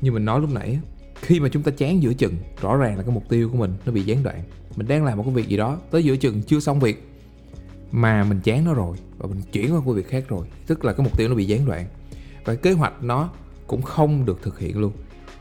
Như 0.00 0.12
mình 0.12 0.24
nói 0.24 0.40
lúc 0.40 0.50
nãy 0.52 0.78
khi 1.20 1.40
mà 1.40 1.48
chúng 1.48 1.62
ta 1.62 1.72
chán 1.76 2.02
giữa 2.02 2.12
chừng, 2.12 2.34
rõ 2.60 2.76
ràng 2.76 2.96
là 2.96 3.02
cái 3.02 3.14
mục 3.14 3.28
tiêu 3.28 3.48
của 3.48 3.56
mình 3.56 3.74
nó 3.86 3.92
bị 3.92 4.02
gián 4.02 4.22
đoạn. 4.22 4.42
Mình 4.76 4.88
đang 4.88 5.04
làm 5.04 5.18
một 5.18 5.24
cái 5.24 5.34
việc 5.34 5.48
gì 5.48 5.56
đó, 5.56 5.78
tới 5.90 6.04
giữa 6.04 6.16
chừng 6.16 6.42
chưa 6.42 6.60
xong 6.60 6.80
việc, 6.80 7.08
mà 7.90 8.24
mình 8.24 8.40
chán 8.40 8.64
nó 8.64 8.74
rồi 8.74 8.96
và 9.18 9.26
mình 9.26 9.42
chuyển 9.52 9.74
qua 9.74 9.80
công 9.86 9.94
việc 9.94 10.08
khác 10.08 10.24
rồi, 10.28 10.46
tức 10.66 10.84
là 10.84 10.92
cái 10.92 11.04
mục 11.04 11.18
tiêu 11.18 11.28
nó 11.28 11.34
bị 11.34 11.44
gián 11.44 11.66
đoạn. 11.66 11.86
Và 12.44 12.54
kế 12.54 12.72
hoạch 12.72 13.02
nó 13.02 13.30
cũng 13.66 13.82
không 13.82 14.24
được 14.24 14.42
thực 14.42 14.58
hiện 14.58 14.78
luôn. 14.78 14.92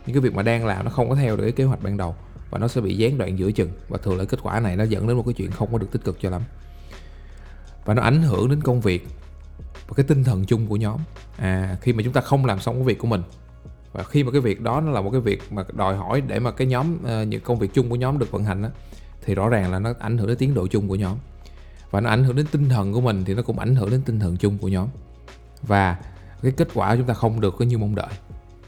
Những 0.05 0.13
cái 0.13 0.21
việc 0.21 0.33
mà 0.33 0.43
đang 0.43 0.65
làm 0.65 0.85
nó 0.85 0.91
không 0.91 1.09
có 1.09 1.15
theo 1.15 1.37
được 1.37 1.43
cái 1.43 1.51
kế 1.51 1.63
hoạch 1.63 1.83
ban 1.83 1.97
đầu 1.97 2.15
và 2.49 2.59
nó 2.59 2.67
sẽ 2.67 2.81
bị 2.81 2.97
gián 2.97 3.17
đoạn 3.17 3.39
giữa 3.39 3.51
chừng. 3.51 3.69
Và 3.89 3.97
thường 3.97 4.17
là 4.17 4.25
kết 4.25 4.39
quả 4.43 4.59
này 4.59 4.75
nó 4.75 4.83
dẫn 4.83 5.07
đến 5.07 5.17
một 5.17 5.23
cái 5.25 5.33
chuyện 5.33 5.51
không 5.51 5.71
có 5.71 5.77
được 5.77 5.91
tích 5.91 6.03
cực 6.03 6.17
cho 6.21 6.29
lắm 6.29 6.41
và 7.85 7.94
nó 7.94 8.01
ảnh 8.01 8.21
hưởng 8.21 8.50
đến 8.50 8.62
công 8.62 8.81
việc 8.81 9.07
và 9.88 9.94
cái 9.95 10.06
tinh 10.07 10.24
thần 10.24 10.45
chung 10.45 10.68
của 10.68 10.75
nhóm. 10.75 11.00
À 11.38 11.77
khi 11.81 11.94
mà 11.94 12.03
chúng 12.03 12.13
ta 12.13 12.21
không 12.21 12.45
làm 12.45 12.59
xong 12.59 12.75
cái 12.75 12.83
việc 12.83 13.00
của 13.00 13.07
mình. 13.07 13.24
Và 13.94 14.03
khi 14.03 14.24
mà 14.24 14.31
cái 14.31 14.41
việc 14.41 14.62
đó 14.62 14.81
nó 14.81 14.91
là 14.91 15.01
một 15.01 15.12
cái 15.12 15.21
việc 15.21 15.41
mà 15.51 15.63
đòi 15.74 15.95
hỏi 15.95 16.21
để 16.21 16.39
mà 16.39 16.51
cái 16.51 16.68
nhóm 16.68 16.95
uh, 16.95 17.27
những 17.27 17.41
công 17.41 17.59
việc 17.59 17.74
chung 17.74 17.89
của 17.89 17.95
nhóm 17.95 18.19
được 18.19 18.31
vận 18.31 18.44
hành 18.44 18.62
đó, 18.62 18.69
thì 19.25 19.35
rõ 19.35 19.50
ràng 19.50 19.71
là 19.71 19.80
nó 19.80 19.94
ảnh 20.00 20.18
hưởng 20.18 20.27
đến 20.27 20.38
tiến 20.38 20.53
độ 20.53 20.68
chung 20.68 20.88
của 20.88 20.95
nhóm. 20.95 21.18
Và 21.91 22.01
nó 22.01 22.09
ảnh 22.09 22.24
hưởng 22.24 22.35
đến 22.35 22.45
tinh 22.51 22.69
thần 22.69 22.94
của 22.94 23.01
mình 23.01 23.24
thì 23.25 23.33
nó 23.33 23.41
cũng 23.41 23.59
ảnh 23.59 23.75
hưởng 23.75 23.89
đến 23.89 24.01
tinh 24.01 24.19
thần 24.19 24.38
chung 24.38 24.57
của 24.57 24.68
nhóm. 24.68 24.88
Và 25.62 25.97
cái 26.41 26.51
kết 26.51 26.68
quả 26.74 26.95
chúng 26.95 27.06
ta 27.06 27.13
không 27.13 27.41
được 27.41 27.56
có 27.59 27.65
như 27.65 27.77
mong 27.77 27.95
đợi. 27.95 28.12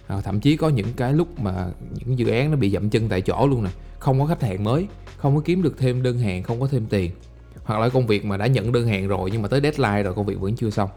À, 0.07 0.21
thậm 0.21 0.39
chí 0.39 0.57
có 0.57 0.69
những 0.69 0.93
cái 0.95 1.13
lúc 1.13 1.39
mà 1.39 1.67
những 1.91 2.19
dự 2.19 2.27
án 2.27 2.51
nó 2.51 2.57
bị 2.57 2.71
dậm 2.71 2.89
chân 2.89 3.09
tại 3.09 3.21
chỗ 3.21 3.47
luôn 3.47 3.63
nè. 3.63 3.69
Không 3.99 4.19
có 4.19 4.25
khách 4.25 4.43
hàng 4.43 4.63
mới 4.63 4.87
không 5.17 5.35
có 5.35 5.41
kiếm 5.45 5.61
được 5.61 5.77
thêm 5.77 6.03
đơn 6.03 6.19
hàng 6.19 6.43
không 6.43 6.59
có 6.59 6.67
thêm 6.67 6.85
tiền 6.85 7.11
hoặc 7.63 7.79
là 7.79 7.89
công 7.89 8.07
việc 8.07 8.25
mà 8.25 8.37
đã 8.37 8.47
nhận 8.47 8.71
đơn 8.71 8.87
hàng 8.87 9.07
rồi 9.07 9.29
nhưng 9.31 9.41
mà 9.41 9.47
tới 9.47 9.61
deadline 9.61 10.03
rồi 10.03 10.13
công 10.13 10.25
việc 10.25 10.39
vẫn 10.39 10.55
chưa 10.55 10.69
xong. 10.69 10.89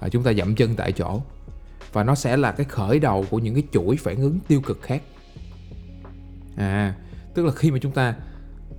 À, 0.00 0.08
chúng 0.08 0.22
ta 0.22 0.32
dậm 0.32 0.54
chân 0.54 0.74
tại 0.76 0.92
chỗ. 0.92 1.22
Và 1.92 2.04
nó 2.04 2.14
sẽ 2.14 2.36
là 2.36 2.52
cái 2.52 2.66
khởi 2.68 2.98
đầu 2.98 3.26
của 3.30 3.38
những 3.38 3.54
cái 3.54 3.62
chuỗi 3.72 3.96
phản 3.96 4.16
ứng 4.16 4.38
tiêu 4.48 4.60
cực 4.60 4.82
khác. 4.82 5.02
À 6.56 6.94
tức 7.34 7.44
là 7.46 7.52
khi 7.52 7.70
mà 7.70 7.78
chúng 7.78 7.92
ta 7.92 8.14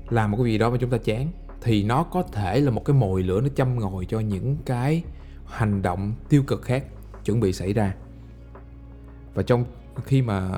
làm 0.10 0.32
một 0.32 0.38
cái 0.38 0.52
gì 0.52 0.58
đó 0.58 0.70
mà 0.70 0.78
chúng 0.78 0.90
ta 0.90 0.98
chán 0.98 1.28
thì 1.62 1.84
nó 1.84 2.04
có 2.04 2.24
thể 2.24 2.60
là 2.60 2.72
một 2.72 2.86
cái 2.86 2.94
mồi 2.94 3.24
lửa 3.24 3.42
nó 3.42 3.48
châm 3.56 3.80
ngồi 3.80 4.06
cho 4.06 4.20
những 4.20 4.58
cái 4.66 5.04
hành 5.46 5.82
động 5.82 6.14
tiêu 6.30 6.44
cực 6.44 6.62
khác 6.62 6.84
chuẩn 7.26 7.40
bị 7.40 7.54
xảy 7.54 7.74
ra. 7.74 7.94
Và 9.34 9.44
trong 9.44 9.66
khi 10.06 10.22
mà 10.22 10.50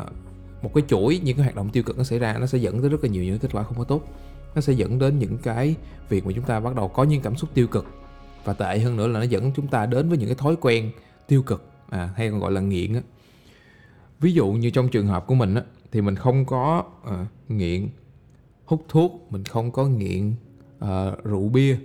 một 0.61 0.71
cái 0.73 0.83
chuỗi 0.87 1.19
những 1.23 1.37
cái 1.37 1.43
hoạt 1.43 1.55
động 1.55 1.69
tiêu 1.69 1.83
cực 1.83 1.97
nó 1.97 2.03
xảy 2.03 2.19
ra 2.19 2.37
nó 2.37 2.45
sẽ 2.45 2.57
dẫn 2.57 2.81
tới 2.81 2.89
rất 2.89 3.03
là 3.03 3.09
nhiều 3.09 3.23
những 3.23 3.39
kết 3.39 3.49
quả 3.51 3.63
không 3.63 3.77
có 3.77 3.83
tốt 3.83 4.01
nó 4.55 4.61
sẽ 4.61 4.73
dẫn 4.73 4.99
đến 4.99 5.19
những 5.19 5.37
cái 5.37 5.75
việc 6.09 6.25
mà 6.25 6.31
chúng 6.35 6.43
ta 6.43 6.59
bắt 6.59 6.75
đầu 6.75 6.87
có 6.87 7.03
những 7.03 7.21
cảm 7.21 7.35
xúc 7.35 7.49
tiêu 7.53 7.67
cực. 7.67 7.85
Và 8.43 8.53
tệ 8.53 8.79
hơn 8.79 8.97
nữa 8.97 9.07
là 9.07 9.19
nó 9.19 9.25
dẫn 9.25 9.51
chúng 9.55 9.67
ta 9.67 9.85
đến 9.85 10.09
với 10.09 10.17
những 10.17 10.27
cái 10.27 10.35
thói 10.35 10.55
quen 10.61 10.91
tiêu 11.27 11.43
cực 11.43 11.69
à, 11.89 12.09
hay 12.15 12.29
còn 12.29 12.39
gọi 12.39 12.51
là 12.51 12.61
nghiện 12.61 12.93
á. 12.93 13.01
Ví 14.19 14.33
dụ 14.33 14.51
như 14.51 14.69
trong 14.69 14.89
trường 14.89 15.07
hợp 15.07 15.27
của 15.27 15.35
mình 15.35 15.55
á 15.55 15.63
thì 15.91 16.01
mình 16.01 16.15
không 16.15 16.45
có 16.45 16.83
à, 17.05 17.25
nghiện 17.47 17.89
hút 18.65 18.85
thuốc 18.89 19.27
mình 19.29 19.43
không 19.43 19.71
có 19.71 19.85
nghiện 19.85 20.33
à, 20.79 21.11
rượu 21.23 21.49
bia. 21.49 21.77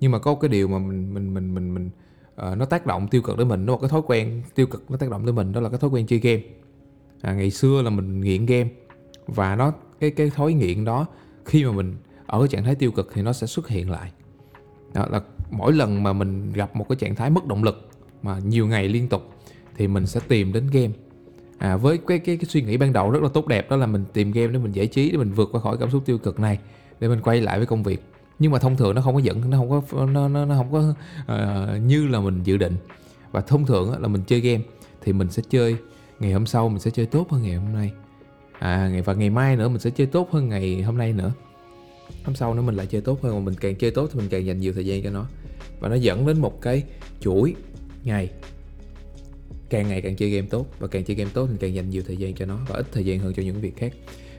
Nhưng 0.00 0.12
mà 0.12 0.18
có 0.18 0.34
cái 0.34 0.48
điều 0.48 0.68
mà 0.68 0.78
mình 0.78 1.14
mình 1.14 1.34
mình 1.34 1.54
mình 1.54 1.74
mình 1.74 1.90
à, 2.36 2.54
nó 2.54 2.64
tác 2.64 2.86
động 2.86 3.08
tiêu 3.08 3.22
cực 3.22 3.38
đến 3.38 3.48
mình 3.48 3.66
nó 3.66 3.72
một 3.72 3.78
cái 3.80 3.90
thói 3.90 4.02
quen 4.06 4.42
tiêu 4.54 4.66
cực 4.66 4.90
nó 4.90 4.96
tác 4.96 5.10
động 5.10 5.24
tới 5.24 5.32
mình 5.32 5.52
đó 5.52 5.60
là 5.60 5.68
cái 5.68 5.78
thói 5.78 5.90
quen 5.90 6.06
chơi 6.06 6.18
game. 6.18 6.42
À, 7.20 7.34
ngày 7.34 7.50
xưa 7.50 7.82
là 7.82 7.90
mình 7.90 8.20
nghiện 8.20 8.46
game 8.46 8.68
và 9.26 9.56
nó 9.56 9.72
cái 10.00 10.10
cái 10.10 10.30
thói 10.30 10.52
nghiện 10.52 10.84
đó 10.84 11.06
khi 11.44 11.64
mà 11.64 11.72
mình 11.72 11.96
ở 12.26 12.38
cái 12.38 12.48
trạng 12.48 12.64
thái 12.64 12.74
tiêu 12.74 12.90
cực 12.90 13.10
thì 13.14 13.22
nó 13.22 13.32
sẽ 13.32 13.46
xuất 13.46 13.68
hiện 13.68 13.90
lại. 13.90 14.10
Đó 14.94 15.06
là 15.10 15.20
mỗi 15.50 15.72
lần 15.72 16.02
mà 16.02 16.12
mình 16.12 16.52
gặp 16.52 16.76
một 16.76 16.86
cái 16.88 16.96
trạng 16.96 17.14
thái 17.14 17.30
mất 17.30 17.46
động 17.46 17.64
lực 17.64 17.88
mà 18.22 18.38
nhiều 18.38 18.66
ngày 18.66 18.88
liên 18.88 19.08
tục 19.08 19.22
thì 19.76 19.88
mình 19.88 20.06
sẽ 20.06 20.20
tìm 20.28 20.52
đến 20.52 20.66
game. 20.72 20.92
À, 21.58 21.76
với 21.76 21.98
cái, 22.06 22.18
cái 22.18 22.36
cái 22.36 22.44
suy 22.44 22.62
nghĩ 22.62 22.76
ban 22.76 22.92
đầu 22.92 23.10
rất 23.10 23.22
là 23.22 23.28
tốt 23.28 23.46
đẹp 23.46 23.70
đó 23.70 23.76
là 23.76 23.86
mình 23.86 24.04
tìm 24.12 24.32
game 24.32 24.52
để 24.52 24.58
mình 24.58 24.72
giải 24.72 24.86
trí 24.86 25.10
để 25.10 25.18
mình 25.18 25.32
vượt 25.32 25.48
qua 25.52 25.60
khỏi 25.60 25.76
cảm 25.80 25.90
xúc 25.90 26.02
tiêu 26.06 26.18
cực 26.18 26.40
này 26.40 26.58
để 27.00 27.08
mình 27.08 27.20
quay 27.20 27.40
lại 27.40 27.58
với 27.58 27.66
công 27.66 27.82
việc. 27.82 28.02
Nhưng 28.38 28.52
mà 28.52 28.58
thông 28.58 28.76
thường 28.76 28.94
nó 28.94 29.02
không 29.02 29.14
có 29.14 29.20
dẫn 29.20 29.50
nó 29.50 29.58
không 29.58 29.70
có 29.70 30.06
nó 30.06 30.28
nó, 30.28 30.44
nó 30.44 30.54
không 30.56 30.72
có 30.72 30.94
uh, 31.34 31.82
như 31.82 32.08
là 32.08 32.20
mình 32.20 32.42
dự 32.44 32.56
định. 32.56 32.76
Và 33.32 33.40
thông 33.40 33.66
thường 33.66 34.02
là 34.02 34.08
mình 34.08 34.22
chơi 34.26 34.40
game 34.40 34.62
thì 35.02 35.12
mình 35.12 35.30
sẽ 35.30 35.42
chơi 35.50 35.76
ngày 36.20 36.32
hôm 36.32 36.46
sau 36.46 36.68
mình 36.68 36.78
sẽ 36.78 36.90
chơi 36.90 37.06
tốt 37.06 37.30
hơn 37.30 37.42
ngày 37.42 37.54
hôm 37.54 37.72
nay. 37.72 37.92
À 38.58 38.88
ngày 38.88 39.02
và 39.02 39.14
ngày 39.14 39.30
mai 39.30 39.56
nữa 39.56 39.68
mình 39.68 39.78
sẽ 39.78 39.90
chơi 39.90 40.06
tốt 40.06 40.32
hơn 40.32 40.48
ngày 40.48 40.82
hôm 40.82 40.98
nay 40.98 41.12
nữa 41.12 41.32
hôm 42.24 42.34
sau 42.34 42.54
nữa 42.54 42.62
mình 42.62 42.74
lại 42.74 42.86
chơi 42.86 43.00
tốt 43.00 43.22
hơn 43.22 43.34
mà 43.34 43.40
mình 43.40 43.54
càng 43.60 43.76
chơi 43.76 43.90
tốt 43.90 44.10
thì 44.12 44.18
mình 44.20 44.28
càng 44.28 44.46
dành 44.46 44.60
nhiều 44.60 44.72
thời 44.72 44.86
gian 44.86 45.02
cho 45.02 45.10
nó. 45.10 45.26
Và 45.80 45.88
nó 45.88 45.94
dẫn 45.94 46.26
đến 46.26 46.40
một 46.40 46.62
cái 46.62 46.82
chuỗi 47.20 47.54
ngày. 48.04 48.30
Càng 49.70 49.88
ngày 49.88 50.00
càng 50.00 50.16
chơi 50.16 50.30
game 50.30 50.46
tốt 50.50 50.66
và 50.78 50.86
càng 50.86 51.04
chơi 51.04 51.16
game 51.16 51.30
tốt 51.34 51.48
thì 51.50 51.56
càng 51.60 51.74
dành 51.74 51.90
nhiều 51.90 52.02
thời 52.06 52.16
gian 52.16 52.34
cho 52.34 52.46
nó 52.46 52.58
và 52.68 52.76
ít 52.76 52.86
thời 52.92 53.04
gian 53.04 53.18
hơn 53.18 53.34
cho 53.34 53.42
những 53.42 53.60
việc 53.60 53.76
khác. 53.76 53.92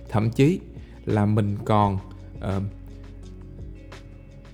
Thậm 0.10 0.30
chí 0.32 0.60
là 1.06 1.26
mình 1.26 1.58
còn 1.66 1.98
uh, 2.38 2.64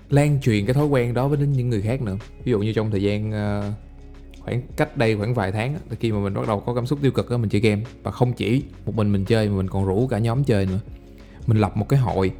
lan 0.10 0.40
truyền 0.42 0.66
cái 0.66 0.74
thói 0.74 0.86
quen 0.86 1.14
đó 1.14 1.28
với 1.28 1.38
đến 1.38 1.52
những 1.52 1.70
người 1.70 1.82
khác 1.82 2.02
nữa. 2.02 2.18
Ví 2.44 2.52
dụ 2.52 2.60
như 2.60 2.74
trong 2.74 2.92
thời 2.92 3.04
gian 3.04 3.30
uh, 3.30 3.74
khoảng 4.40 4.62
cách 4.78 4.98
đây 4.98 5.18
khoảng 5.18 5.34
vài 5.34 5.52
tháng 5.52 5.78
khi 6.00 6.12
mà 6.12 6.20
mình 6.20 6.34
bắt 6.34 6.48
đầu 6.48 6.60
có 6.60 6.76
cảm 6.76 6.86
xúc 6.86 7.00
tiêu 7.02 7.12
cực 7.12 7.30
đó, 7.30 7.38
mình 7.38 7.50
chơi 7.50 7.62
game. 7.62 7.82
Và 8.04 8.12
không 8.12 8.34
chỉ 8.34 8.64
một 8.86 8.96
mình 8.96 9.12
mình 9.12 9.26
chơi 9.26 9.50
mà 9.50 9.56
mình 9.58 9.68
còn 9.68 9.86
rủ 9.86 10.08
cả 10.08 10.20
nhóm 10.20 10.44
chơi 10.44 10.66
nữa. 10.66 10.80
Mình 11.48 11.58
lập 11.58 11.78
một 11.78 11.90
cái 11.90 12.00
hội 12.00 12.32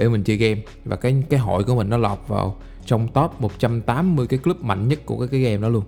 để 0.00 0.08
mình 0.08 0.22
chơi 0.22 0.36
game. 0.36 0.60
Và 0.84 0.96
cái 0.96 1.22
cái 1.30 1.40
hội 1.40 1.64
của 1.64 1.74
mình 1.74 1.90
nó 1.90 1.96
lọt 1.96 2.18
vào 2.28 2.56
trong 2.86 3.08
top 3.08 3.40
180 3.40 4.26
cái 4.26 4.38
club 4.38 4.60
mạnh 4.60 4.88
nhất 4.88 4.98
của 5.06 5.18
cái, 5.18 5.28
cái 5.28 5.40
game 5.40 5.56
đó 5.56 5.68
luôn. 5.68 5.84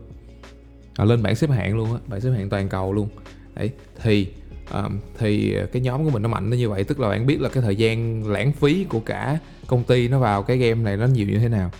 À, 0.97 1.05
lên 1.05 1.23
bảng 1.23 1.35
xếp 1.35 1.51
hạng 1.51 1.77
luôn 1.77 1.93
á 1.93 1.99
bảng 2.07 2.21
xếp 2.21 2.31
hạng 2.31 2.49
toàn 2.49 2.69
cầu 2.69 2.93
luôn. 2.93 3.09
Đấy 3.55 3.71
thì 4.03 4.29
um, 4.73 4.99
thì 5.19 5.57
cái 5.73 5.83
nhóm 5.83 6.05
của 6.05 6.11
mình 6.11 6.23
nó 6.23 6.29
mạnh 6.29 6.51
nó 6.51 6.57
như 6.57 6.69
vậy 6.69 6.85
tức 6.85 7.01
là 7.01 7.09
bạn 7.09 7.27
biết 7.27 7.41
là 7.41 7.49
cái 7.49 7.63
thời 7.63 7.77
gian 7.77 8.27
lãng 8.27 8.53
phí 8.53 8.87
của 8.89 9.01
cả 9.01 9.39
công 9.67 9.85
ty 9.85 10.09
nó 10.09 10.19
vào 10.19 10.43
cái 10.43 10.57
game 10.57 10.83
này 10.83 10.97
nó 10.97 11.07
nhiều 11.07 11.27
như 11.27 11.39
thế 11.39 11.49
nào. 11.49 11.71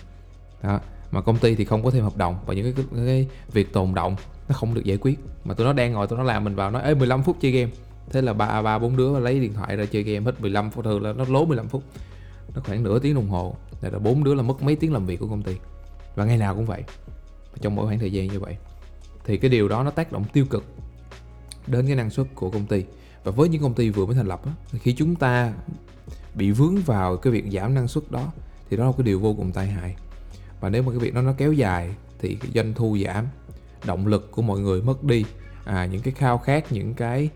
Đó 0.63 0.79
mà 1.11 1.21
công 1.21 1.37
ty 1.37 1.55
thì 1.55 1.65
không 1.65 1.83
có 1.83 1.91
thêm 1.91 2.03
hợp 2.03 2.17
đồng 2.17 2.35
và 2.45 2.53
những 2.53 2.73
cái, 2.73 2.85
cái, 2.95 3.05
cái 3.05 3.27
việc 3.51 3.73
tồn 3.73 3.93
động 3.93 4.15
nó 4.49 4.55
không 4.55 4.73
được 4.73 4.83
giải 4.83 4.97
quyết. 4.97 5.19
Mà 5.43 5.53
tụi 5.53 5.67
nó 5.67 5.73
đang 5.73 5.93
ngồi 5.93 6.07
tụi 6.07 6.17
nó 6.17 6.23
làm 6.23 6.43
mình 6.43 6.55
vào 6.55 6.71
nói 6.71 6.83
ê 6.83 6.93
15 6.93 7.23
phút 7.23 7.37
chơi 7.41 7.51
game. 7.51 7.71
Thế 8.11 8.21
là 8.21 8.33
ba 8.33 8.61
ba 8.61 8.79
bốn 8.79 8.97
đứa 8.97 9.19
lấy 9.19 9.39
điện 9.39 9.53
thoại 9.53 9.75
ra 9.75 9.85
chơi 9.85 10.03
game 10.03 10.25
hết 10.25 10.41
15 10.41 10.71
phút 10.71 10.85
thường 10.85 11.03
là 11.03 11.13
nó 11.13 11.25
lố 11.29 11.45
15 11.45 11.67
phút 11.67 11.83
nó 12.55 12.61
khoảng 12.65 12.83
nửa 12.83 12.99
tiếng 12.99 13.15
đồng 13.15 13.29
hồ 13.29 13.55
là 13.81 13.99
bốn 13.99 14.23
đứa 14.23 14.33
là 14.33 14.43
mất 14.43 14.61
mấy 14.61 14.75
tiếng 14.75 14.93
làm 14.93 15.05
việc 15.05 15.19
của 15.19 15.27
công 15.27 15.43
ty. 15.43 15.55
Và 16.15 16.25
ngày 16.25 16.37
nào 16.37 16.55
cũng 16.55 16.65
vậy 16.65 16.83
trong 17.61 17.75
mỗi 17.75 17.85
khoảng 17.85 17.99
thời 17.99 18.11
gian 18.11 18.27
như 18.27 18.39
vậy 18.39 18.57
thì 19.25 19.37
cái 19.37 19.49
điều 19.49 19.67
đó 19.67 19.83
nó 19.83 19.91
tác 19.91 20.11
động 20.11 20.23
tiêu 20.33 20.45
cực 20.49 20.63
đến 21.67 21.87
cái 21.87 21.95
năng 21.95 22.09
suất 22.09 22.27
của 22.35 22.49
công 22.49 22.65
ty. 22.65 22.83
Và 23.23 23.31
với 23.31 23.49
những 23.49 23.61
công 23.61 23.73
ty 23.73 23.89
vừa 23.89 24.05
mới 24.05 24.15
thành 24.15 24.27
lập 24.27 24.41
thì 24.71 24.79
khi 24.79 24.93
chúng 24.93 25.15
ta 25.15 25.53
bị 26.35 26.51
vướng 26.51 26.75
vào 26.75 27.17
cái 27.17 27.33
việc 27.33 27.45
giảm 27.51 27.73
năng 27.73 27.87
suất 27.87 28.11
đó 28.11 28.31
thì 28.69 28.77
đó 28.77 28.85
là 28.85 28.91
cái 28.97 29.05
điều 29.05 29.19
vô 29.19 29.33
cùng 29.33 29.51
tai 29.51 29.67
hại. 29.67 29.95
Và 30.61 30.69
nếu 30.69 30.83
mà 30.83 30.91
cái 30.91 30.99
việc 30.99 31.13
đó 31.13 31.21
nó 31.21 31.33
kéo 31.37 31.53
dài 31.53 31.95
thì 32.19 32.35
cái 32.35 32.51
doanh 32.55 32.73
thu 32.73 32.97
giảm 33.05 33.27
động 33.85 34.07
lực 34.07 34.31
của 34.31 34.41
mọi 34.41 34.59
người 34.59 34.81
mất 34.81 35.03
đi 35.03 35.25
à, 35.65 35.85
những 35.85 36.01
cái 36.01 36.13
khao 36.13 36.37
khát 36.37 36.71
những 36.71 36.93
cái 36.93 37.29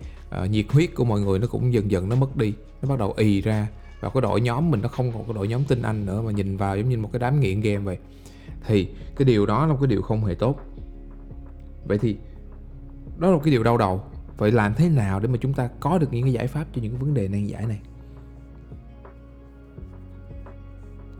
uh, 0.44 0.50
nhiệt 0.50 0.66
huyết 0.70 0.96
của 0.96 1.06
mọi 1.06 1.22
người 1.22 1.40
nó 1.40 1.48
cũng 1.48 1.74
dần 1.74 1.92
dần 1.92 2.10
nó 2.10 2.16
mất 2.16 2.38
đi. 2.38 2.54
Nó 2.82 2.90
bắt 2.90 3.00
đầu 3.00 3.14
ì 3.18 3.42
ra 3.42 3.68
và 4.00 4.10
cái 4.10 4.22
đội 4.22 4.42
nhóm 4.42 4.72
mình 4.72 4.82
nó 4.82 4.90
không 4.90 5.12
còn 5.12 5.24
cái 5.24 5.34
đội 5.34 5.48
nhóm 5.48 5.64
tin 5.64 5.82
anh 5.82 6.06
nữa, 6.06 6.22
mà 6.22 6.32
nhìn 6.32 6.58
vào 6.58 6.78
giống 6.78 6.90
như 6.90 6.98
một 6.98 7.10
cái 7.14 7.20
đám 7.20 7.40
nghiện 7.40 7.62
game 7.62 7.78
vậy. 7.78 7.98
Thì 8.66 8.90
cái 9.16 9.26
điều 9.26 9.46
đó 9.46 9.66
là 9.66 9.74
một 9.74 9.80
cái 9.82 9.88
điều 9.88 10.02
không 10.02 10.26
hề 10.26 10.36
tốt. 10.36 10.60
Vậy 11.86 11.98
thì 11.98 12.18
đó 13.18 13.28
là 13.28 13.36
một 13.36 13.42
cái 13.44 13.52
điều 13.52 13.64
đau 13.64 13.78
đầu. 13.78 14.04
Vậy 14.38 14.52
làm 14.52 14.74
thế 14.74 14.90
nào 14.90 15.20
để 15.20 15.28
mà 15.28 15.38
chúng 15.42 15.54
ta 15.54 15.70
có 15.80 15.98
được 15.98 16.08
những 16.12 16.24
cái 16.24 16.34
giải 16.34 16.48
pháp 16.48 16.66
cho 16.76 16.82
những 16.82 16.92
cái 16.92 17.02
vấn 17.02 17.14
đề 17.14 17.28
nan 17.28 17.46
giải 17.46 17.66
này? 17.66 17.80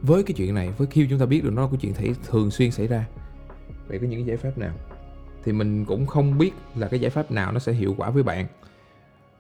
Với 0.02 0.24
cái 0.24 0.34
chuyện 0.34 0.56
này, 0.56 0.72
với 0.78 0.88
khi 0.88 1.08
chúng 1.10 1.20
ta 1.20 1.26
biết 1.26 1.44
được 1.44 1.54
nó 1.54 1.62
là 1.62 1.68
cái 1.68 1.78
chuyện 1.82 1.94
thể, 1.94 2.14
thường 2.28 2.52
xuyên 2.52 2.72
xảy 2.72 2.88
ra, 2.88 3.08
vậy 3.88 4.00
có 4.00 4.08
những 4.08 4.20
cái 4.20 4.26
giải 4.26 4.38
pháp 4.38 4.58
nào? 4.58 4.74
Thì 5.44 5.52
mình 5.52 5.86
cũng 5.86 6.06
không 6.06 6.38
biết 6.38 6.52
là 6.76 6.88
cái 6.88 7.00
giải 7.00 7.10
pháp 7.10 7.32
nào 7.32 7.52
nó 7.52 7.60
sẽ 7.60 7.74
hiệu 7.74 7.96
quả 7.98 8.10
với 8.10 8.24
bạn. 8.24 8.48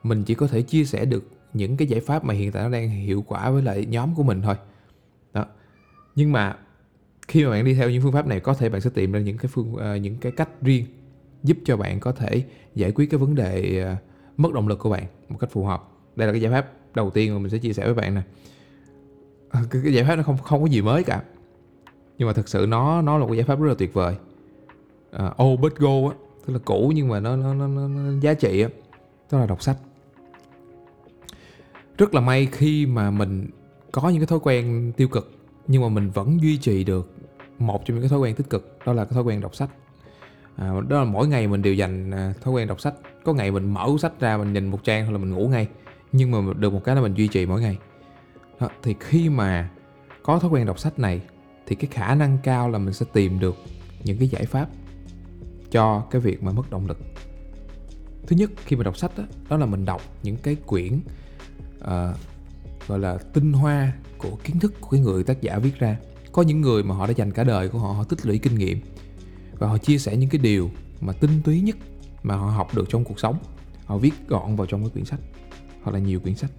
Mình 0.04 0.24
chỉ 0.24 0.36
có 0.36 0.48
thể 0.48 0.62
chia 0.62 0.86
sẻ 0.86 1.06
được 1.06 1.24
những 1.58 1.78
cái 1.78 1.88
giải 1.88 2.00
pháp 2.00 2.24
mà 2.24 2.34
hiện 2.34 2.52
tại 2.52 2.64
nó 2.64 2.70
đang 2.70 2.90
hiệu 2.90 3.24
quả 3.28 3.50
với 3.50 3.62
lại 3.62 3.86
nhóm 3.86 4.16
của 4.16 4.24
mình 4.24 4.42
thôi. 4.42 4.56
Đó. 5.34 5.46
Nhưng 6.16 6.32
mà 6.32 6.58
khi 7.28 7.46
mà 7.46 7.52
bạn 7.52 7.66
đi 7.66 7.74
theo 7.74 7.90
những 7.90 8.02
phương 8.02 8.12
pháp 8.12 8.28
này 8.28 8.40
có 8.40 8.54
thể 8.54 8.70
bạn 8.70 8.82
sẽ 8.82 8.90
tìm 8.90 9.12
ra 9.12 9.20
những 9.20 9.38
cái 9.38 9.48
phương 9.54 9.74
uh, 9.74 10.02
những 10.02 10.18
cái 10.18 10.32
cách 10.32 10.50
riêng 10.62 10.86
giúp 11.44 11.58
cho 11.66 11.78
bạn 11.78 12.00
có 12.00 12.12
thể 12.12 12.44
giải 12.76 12.92
quyết 12.92 13.10
cái 13.10 13.18
vấn 13.18 13.36
đề 13.36 13.84
uh, 13.94 13.98
mất 14.40 14.54
động 14.54 14.68
lực 14.68 14.80
của 14.80 14.90
bạn 14.90 15.04
một 15.30 15.38
cách 15.40 15.52
phù 15.52 15.66
hợp. 15.66 15.90
Đây 16.16 16.28
là 16.28 16.34
cái 16.34 16.42
giải 16.42 16.52
pháp 16.52 16.72
đầu 16.96 17.10
tiên 17.10 17.34
mà 17.34 17.40
mình 17.40 17.50
sẽ 17.50 17.58
chia 17.58 17.74
sẻ 17.74 17.86
với 17.86 17.94
bạn 17.94 18.16
nè. 18.16 18.22
Ờ, 19.50 19.60
cái, 19.70 19.82
cái 19.84 19.94
giải 19.94 20.06
pháp 20.06 20.16
nó 20.16 20.24
không 20.24 20.38
không 20.38 20.62
có 20.62 20.68
gì 20.68 20.82
mới 20.82 21.04
cả. 21.04 21.24
Nhưng 22.18 22.28
mà 22.28 22.34
thực 22.34 22.50
sự 22.50 22.66
nó 22.70 23.02
nó 23.02 23.18
là 23.18 23.20
một 23.20 23.28
cái 23.28 23.38
giải 23.38 23.46
pháp 23.46 23.60
rất 23.60 23.68
là 23.68 23.76
tuyệt 23.78 23.94
vời. 23.94 24.16
Uh, 25.16 25.44
old 25.44 25.62
but 25.62 25.76
gold 25.76 26.12
á 26.12 26.18
tức 26.46 26.54
là 26.54 26.60
cũ 26.66 26.92
nhưng 26.96 27.08
mà 27.08 27.20
nó 27.20 27.36
nó, 27.36 27.54
nó, 27.54 27.68
nó, 27.68 27.88
nó 27.88 28.20
giá 28.22 28.34
trị 28.34 28.62
á. 28.62 28.70
Đó 29.32 29.40
là 29.40 29.46
đọc 29.46 29.62
sách 29.62 29.78
rất 31.98 32.14
là 32.14 32.22
may 32.22 32.46
khi 32.52 32.86
mà 32.86 33.12
mình 33.12 33.50
có 33.92 34.10
những 34.10 34.20
cái 34.20 34.28
thói 34.28 34.40
quen 34.44 34.92
tiêu 34.98 35.08
cực 35.08 35.32
nhưng 35.68 35.82
mà 35.82 35.90
mình 35.90 36.10
vẫn 36.10 36.42
duy 36.42 36.58
trì 36.58 36.84
được 36.84 37.12
một 37.60 37.86
trong 37.86 37.96
những 37.96 38.04
cái 38.04 38.10
thói 38.10 38.20
quen 38.20 38.36
tích 38.36 38.50
cực 38.50 38.80
đó 38.86 38.94
là 38.94 39.06
cái 39.06 39.14
thói 39.14 39.24
quen 39.24 39.42
đọc 39.42 39.56
sách. 39.56 39.70
À, 40.56 40.72
đó 40.88 41.00
là 41.00 41.06
mỗi 41.06 41.28
ngày 41.28 41.48
mình 41.48 41.62
đều 41.62 41.74
dành 41.74 42.12
à, 42.12 42.34
thói 42.42 42.54
quen 42.54 42.68
đọc 42.68 42.82
sách. 42.82 42.94
Có 43.24 43.34
ngày 43.34 43.52
mình 43.52 43.74
mở 43.74 43.90
sách 44.00 44.20
ra 44.20 44.38
mình 44.38 44.54
nhìn 44.54 44.68
một 44.68 44.84
trang 44.84 45.06
thôi 45.06 45.14
là 45.14 45.18
mình 45.18 45.32
ngủ 45.32 45.48
ngay 45.48 45.68
nhưng 46.12 46.32
mà 46.32 46.54
được 46.54 46.74
một 46.74 46.82
cái 46.84 46.96
là 46.96 47.02
mình 47.02 47.14
duy 47.14 47.28
trì 47.28 47.46
mỗi 47.46 47.62
ngày. 47.62 47.78
Đó, 48.60 48.70
thì 48.84 48.96
khi 49.00 49.30
mà 49.30 49.70
có 50.24 50.40
thói 50.40 50.50
quen 50.50 50.66
đọc 50.66 50.80
sách 50.80 51.00
này 51.00 51.22
thì 51.66 51.76
cái 51.76 51.90
khả 51.92 52.16
năng 52.16 52.38
cao 52.44 52.70
là 52.70 52.78
mình 52.78 52.94
sẽ 52.94 53.06
tìm 53.14 53.40
được 53.40 53.56
những 54.04 54.18
cái 54.18 54.28
giải 54.28 54.46
pháp 54.46 54.70
cho 55.72 56.04
cái 56.12 56.22
việc 56.22 56.44
mà 56.44 56.52
mất 56.52 56.70
động 56.70 56.88
lực. 56.88 56.98
Thứ 58.28 58.36
nhất 58.36 58.52
khi 58.66 58.76
mà 58.76 58.84
đọc 58.84 58.98
sách 58.98 59.12
đó, 59.18 59.24
đó 59.50 59.58
là 59.58 59.66
mình 59.66 59.86
đọc 59.86 60.02
những 60.24 60.36
cái 60.38 60.56
quyển 60.66 61.00
à, 61.82 62.14
gọi 62.88 63.00
là 63.00 63.18
tinh 63.18 63.54
hoa 63.54 63.94
của 64.18 64.38
kiến 64.44 64.60
thức 64.60 64.74
của 64.82 64.90
cái 64.90 65.00
người 65.00 65.24
tác 65.24 65.42
giả 65.42 65.60
viết 65.60 65.80
ra. 65.80 65.98
Có 66.32 66.42
những 66.42 66.62
người 66.62 66.84
mà 66.84 66.96
họ 66.96 67.08
đã 67.08 67.14
dành 67.18 67.32
cả 67.32 67.44
đời 67.44 67.70
của 67.70 67.80
họ 67.80 67.92
họ 67.94 68.04
tích 68.04 68.26
lũy 68.26 68.38
kinh 68.38 68.56
nghiệm 68.56 68.80
và 69.60 69.68
họ 69.68 69.78
chia 69.78 69.98
sẻ 69.98 70.18
những 70.18 70.30
cái 70.30 70.40
điều 70.40 70.72
mà 71.02 71.14
tinh 71.14 71.42
túy 71.44 71.62
nhất 71.62 71.78
mà 72.24 72.36
họ 72.36 72.48
học 72.48 72.76
được 72.76 72.90
trong 72.90 73.04
cuộc 73.04 73.20
sống. 73.20 73.38
Họ 73.86 73.98
viết 73.98 74.14
gọn 74.28 74.56
vào 74.56 74.68
trong 74.68 74.82
cái 74.82 74.90
quyển 74.90 75.06
sách 75.06 75.20
hoặc 75.84 75.92
là 75.92 76.00
nhiều 76.00 76.20
quyển 76.20 76.36
sách. 76.36 76.52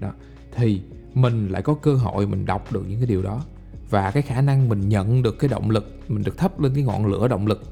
Đó 0.00 0.12
thì 0.52 0.80
mình 1.14 1.48
lại 1.48 1.62
có 1.62 1.74
cơ 1.74 1.94
hội 1.94 2.26
mình 2.26 2.46
đọc 2.46 2.72
được 2.72 2.84
những 2.88 2.98
cái 2.98 3.06
điều 3.06 3.22
đó. 3.22 3.44
Và 3.90 4.10
cái 4.10 4.22
khả 4.22 4.40
năng 4.40 4.68
mình 4.68 4.88
nhận 4.88 5.22
được 5.22 5.38
cái 5.38 5.48
động 5.48 5.70
lực 5.70 5.98
mình 6.08 6.24
được 6.24 6.38
thắp 6.38 6.60
lên 6.60 6.74
cái 6.74 6.84
ngọn 6.84 7.06
lửa 7.06 7.28
động 7.28 7.46
lực 7.46 7.62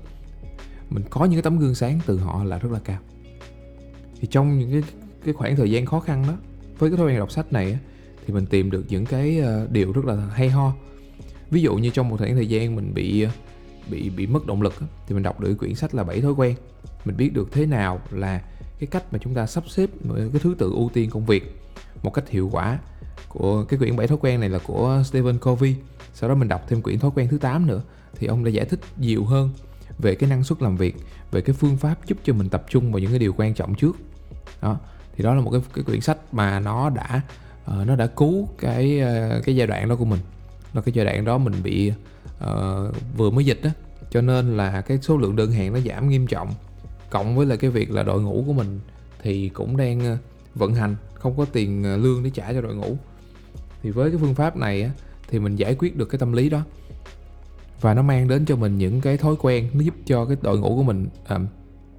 mình 0.90 1.04
có 1.10 1.24
những 1.24 1.34
cái 1.34 1.42
tấm 1.42 1.58
gương 1.58 1.74
sáng 1.74 2.00
từ 2.06 2.18
họ 2.18 2.44
là 2.44 2.58
rất 2.58 2.72
là 2.72 2.78
cao. 2.78 2.98
Thì 4.20 4.28
trong 4.30 4.58
những 4.58 4.70
cái 4.70 4.82
cái 5.24 5.34
khoảng 5.34 5.56
thời 5.56 5.70
gian 5.70 5.86
khó 5.86 6.00
khăn 6.00 6.24
đó 6.26 6.34
với 6.78 6.90
cái 6.90 6.96
thói 6.96 7.06
quen 7.06 7.18
đọc 7.18 7.32
sách 7.32 7.52
này 7.52 7.78
thì 8.26 8.34
mình 8.34 8.46
tìm 8.46 8.70
được 8.70 8.84
những 8.88 9.06
cái 9.06 9.38
ờ, 9.38 9.68
điều 9.70 9.92
rất 9.92 10.04
là 10.04 10.14
hay 10.14 10.50
ho. 10.50 10.72
Ví 11.50 11.62
dụ 11.62 11.76
như 11.76 11.90
trong 11.90 12.08
một 12.08 12.16
khoảng 12.18 12.34
thời 12.34 12.46
gian 12.46 12.76
mình 12.76 12.94
bị 12.94 13.22
ờ, 13.22 13.30
bị 13.90 14.10
bị 14.10 14.26
mất 14.26 14.46
động 14.46 14.62
lực 14.62 14.74
thì 15.06 15.14
mình 15.14 15.22
đọc 15.22 15.40
được 15.40 15.54
quyển 15.54 15.74
sách 15.74 15.94
là 15.94 16.04
bảy 16.04 16.20
thói 16.20 16.32
quen. 16.32 16.54
Mình 17.04 17.16
biết 17.16 17.32
được 17.32 17.52
thế 17.52 17.66
nào 17.66 18.00
là 18.10 18.42
cái 18.78 18.86
cách 18.86 19.12
mà 19.12 19.18
chúng 19.22 19.34
ta 19.34 19.46
sắp 19.46 19.64
xếp 19.68 19.90
ờ, 20.08 20.28
cái 20.32 20.40
thứ 20.42 20.54
tự 20.58 20.70
ưu 20.70 20.90
tiên 20.94 21.10
công 21.10 21.26
việc 21.26 21.56
một 22.02 22.10
cách 22.10 22.28
hiệu 22.28 22.48
quả 22.52 22.78
của 23.28 23.64
cái 23.64 23.78
quyển 23.78 23.96
bảy 23.96 24.06
thói 24.06 24.18
quen 24.20 24.40
này 24.40 24.48
là 24.48 24.58
của 24.58 25.02
Stephen 25.04 25.38
Covey. 25.38 25.74
Sau 26.14 26.28
đó 26.28 26.34
mình 26.34 26.48
đọc 26.48 26.64
thêm 26.68 26.82
quyển 26.82 26.98
thói 26.98 27.10
quen 27.14 27.28
thứ 27.30 27.38
8 27.38 27.66
nữa, 27.66 27.82
thì 28.14 28.26
ông 28.26 28.44
đã 28.44 28.50
giải 28.50 28.64
thích 28.64 28.80
nhiều 28.96 29.24
hơn 29.24 29.50
về 29.98 30.14
cái 30.14 30.30
năng 30.30 30.44
suất 30.44 30.62
làm 30.62 30.76
việc, 30.76 30.96
về 31.30 31.40
cái 31.40 31.56
phương 31.58 31.76
pháp 31.76 32.06
giúp 32.06 32.18
cho 32.24 32.32
mình 32.32 32.48
tập 32.48 32.64
trung 32.68 32.92
vào 32.92 32.98
những 32.98 33.10
cái 33.10 33.18
điều 33.18 33.32
quan 33.36 33.54
trọng 33.54 33.74
trước. 33.74 33.96
Đó 34.62 34.78
thì 35.16 35.24
đó 35.24 35.34
là 35.34 35.40
một 35.40 35.50
cái 35.50 35.60
cái 35.74 35.84
quyển 35.84 36.00
sách 36.00 36.18
mà 36.32 36.60
nó 36.60 36.90
đã 36.90 37.20
uh, 37.70 37.86
nó 37.86 37.96
đã 37.96 38.06
cứu 38.06 38.48
cái 38.58 39.00
uh, 39.02 39.44
cái 39.44 39.56
giai 39.56 39.66
đoạn 39.66 39.88
đó 39.88 39.96
của 39.96 40.04
mình. 40.04 40.20
Là 40.74 40.80
cái 40.80 40.92
giai 40.92 41.04
đoạn 41.04 41.24
đó 41.24 41.38
mình 41.38 41.54
bị 41.62 41.92
uh, 42.44 42.94
vừa 43.16 43.30
mới 43.30 43.44
dịch 43.44 43.60
đó, 43.62 43.70
cho 44.10 44.20
nên 44.20 44.56
là 44.56 44.80
cái 44.80 44.98
số 45.02 45.16
lượng 45.16 45.36
đơn 45.36 45.52
hàng 45.52 45.72
nó 45.72 45.80
giảm 45.80 46.08
nghiêm 46.08 46.26
trọng. 46.26 46.48
Cộng 47.10 47.36
với 47.36 47.46
là 47.46 47.56
cái 47.56 47.70
việc 47.70 47.90
là 47.90 48.02
đội 48.02 48.22
ngũ 48.22 48.44
của 48.46 48.52
mình 48.52 48.80
thì 49.22 49.48
cũng 49.48 49.76
đang 49.76 50.18
vận 50.54 50.74
hành 50.74 50.96
không 51.14 51.36
có 51.36 51.44
tiền 51.44 52.02
lương 52.02 52.22
để 52.22 52.30
trả 52.30 52.52
cho 52.52 52.60
đội 52.60 52.74
ngũ. 52.74 52.96
Thì 53.82 53.90
với 53.90 54.10
cái 54.10 54.18
phương 54.20 54.34
pháp 54.34 54.56
này 54.56 54.82
á 54.82 54.90
thì 55.28 55.38
mình 55.38 55.56
giải 55.56 55.74
quyết 55.74 55.96
được 55.96 56.06
cái 56.06 56.18
tâm 56.18 56.32
lý 56.32 56.50
đó. 56.50 56.60
Và 57.80 57.94
nó 57.94 58.02
mang 58.02 58.28
đến 58.28 58.44
cho 58.46 58.56
mình 58.56 58.78
những 58.78 59.00
cái 59.00 59.16
thói 59.16 59.34
quen 59.38 59.68
nó 59.72 59.80
giúp 59.80 59.94
cho 60.06 60.24
cái 60.24 60.36
đội 60.42 60.58
ngũ 60.58 60.76
của 60.76 60.82
mình 60.82 61.08
à, 61.26 61.38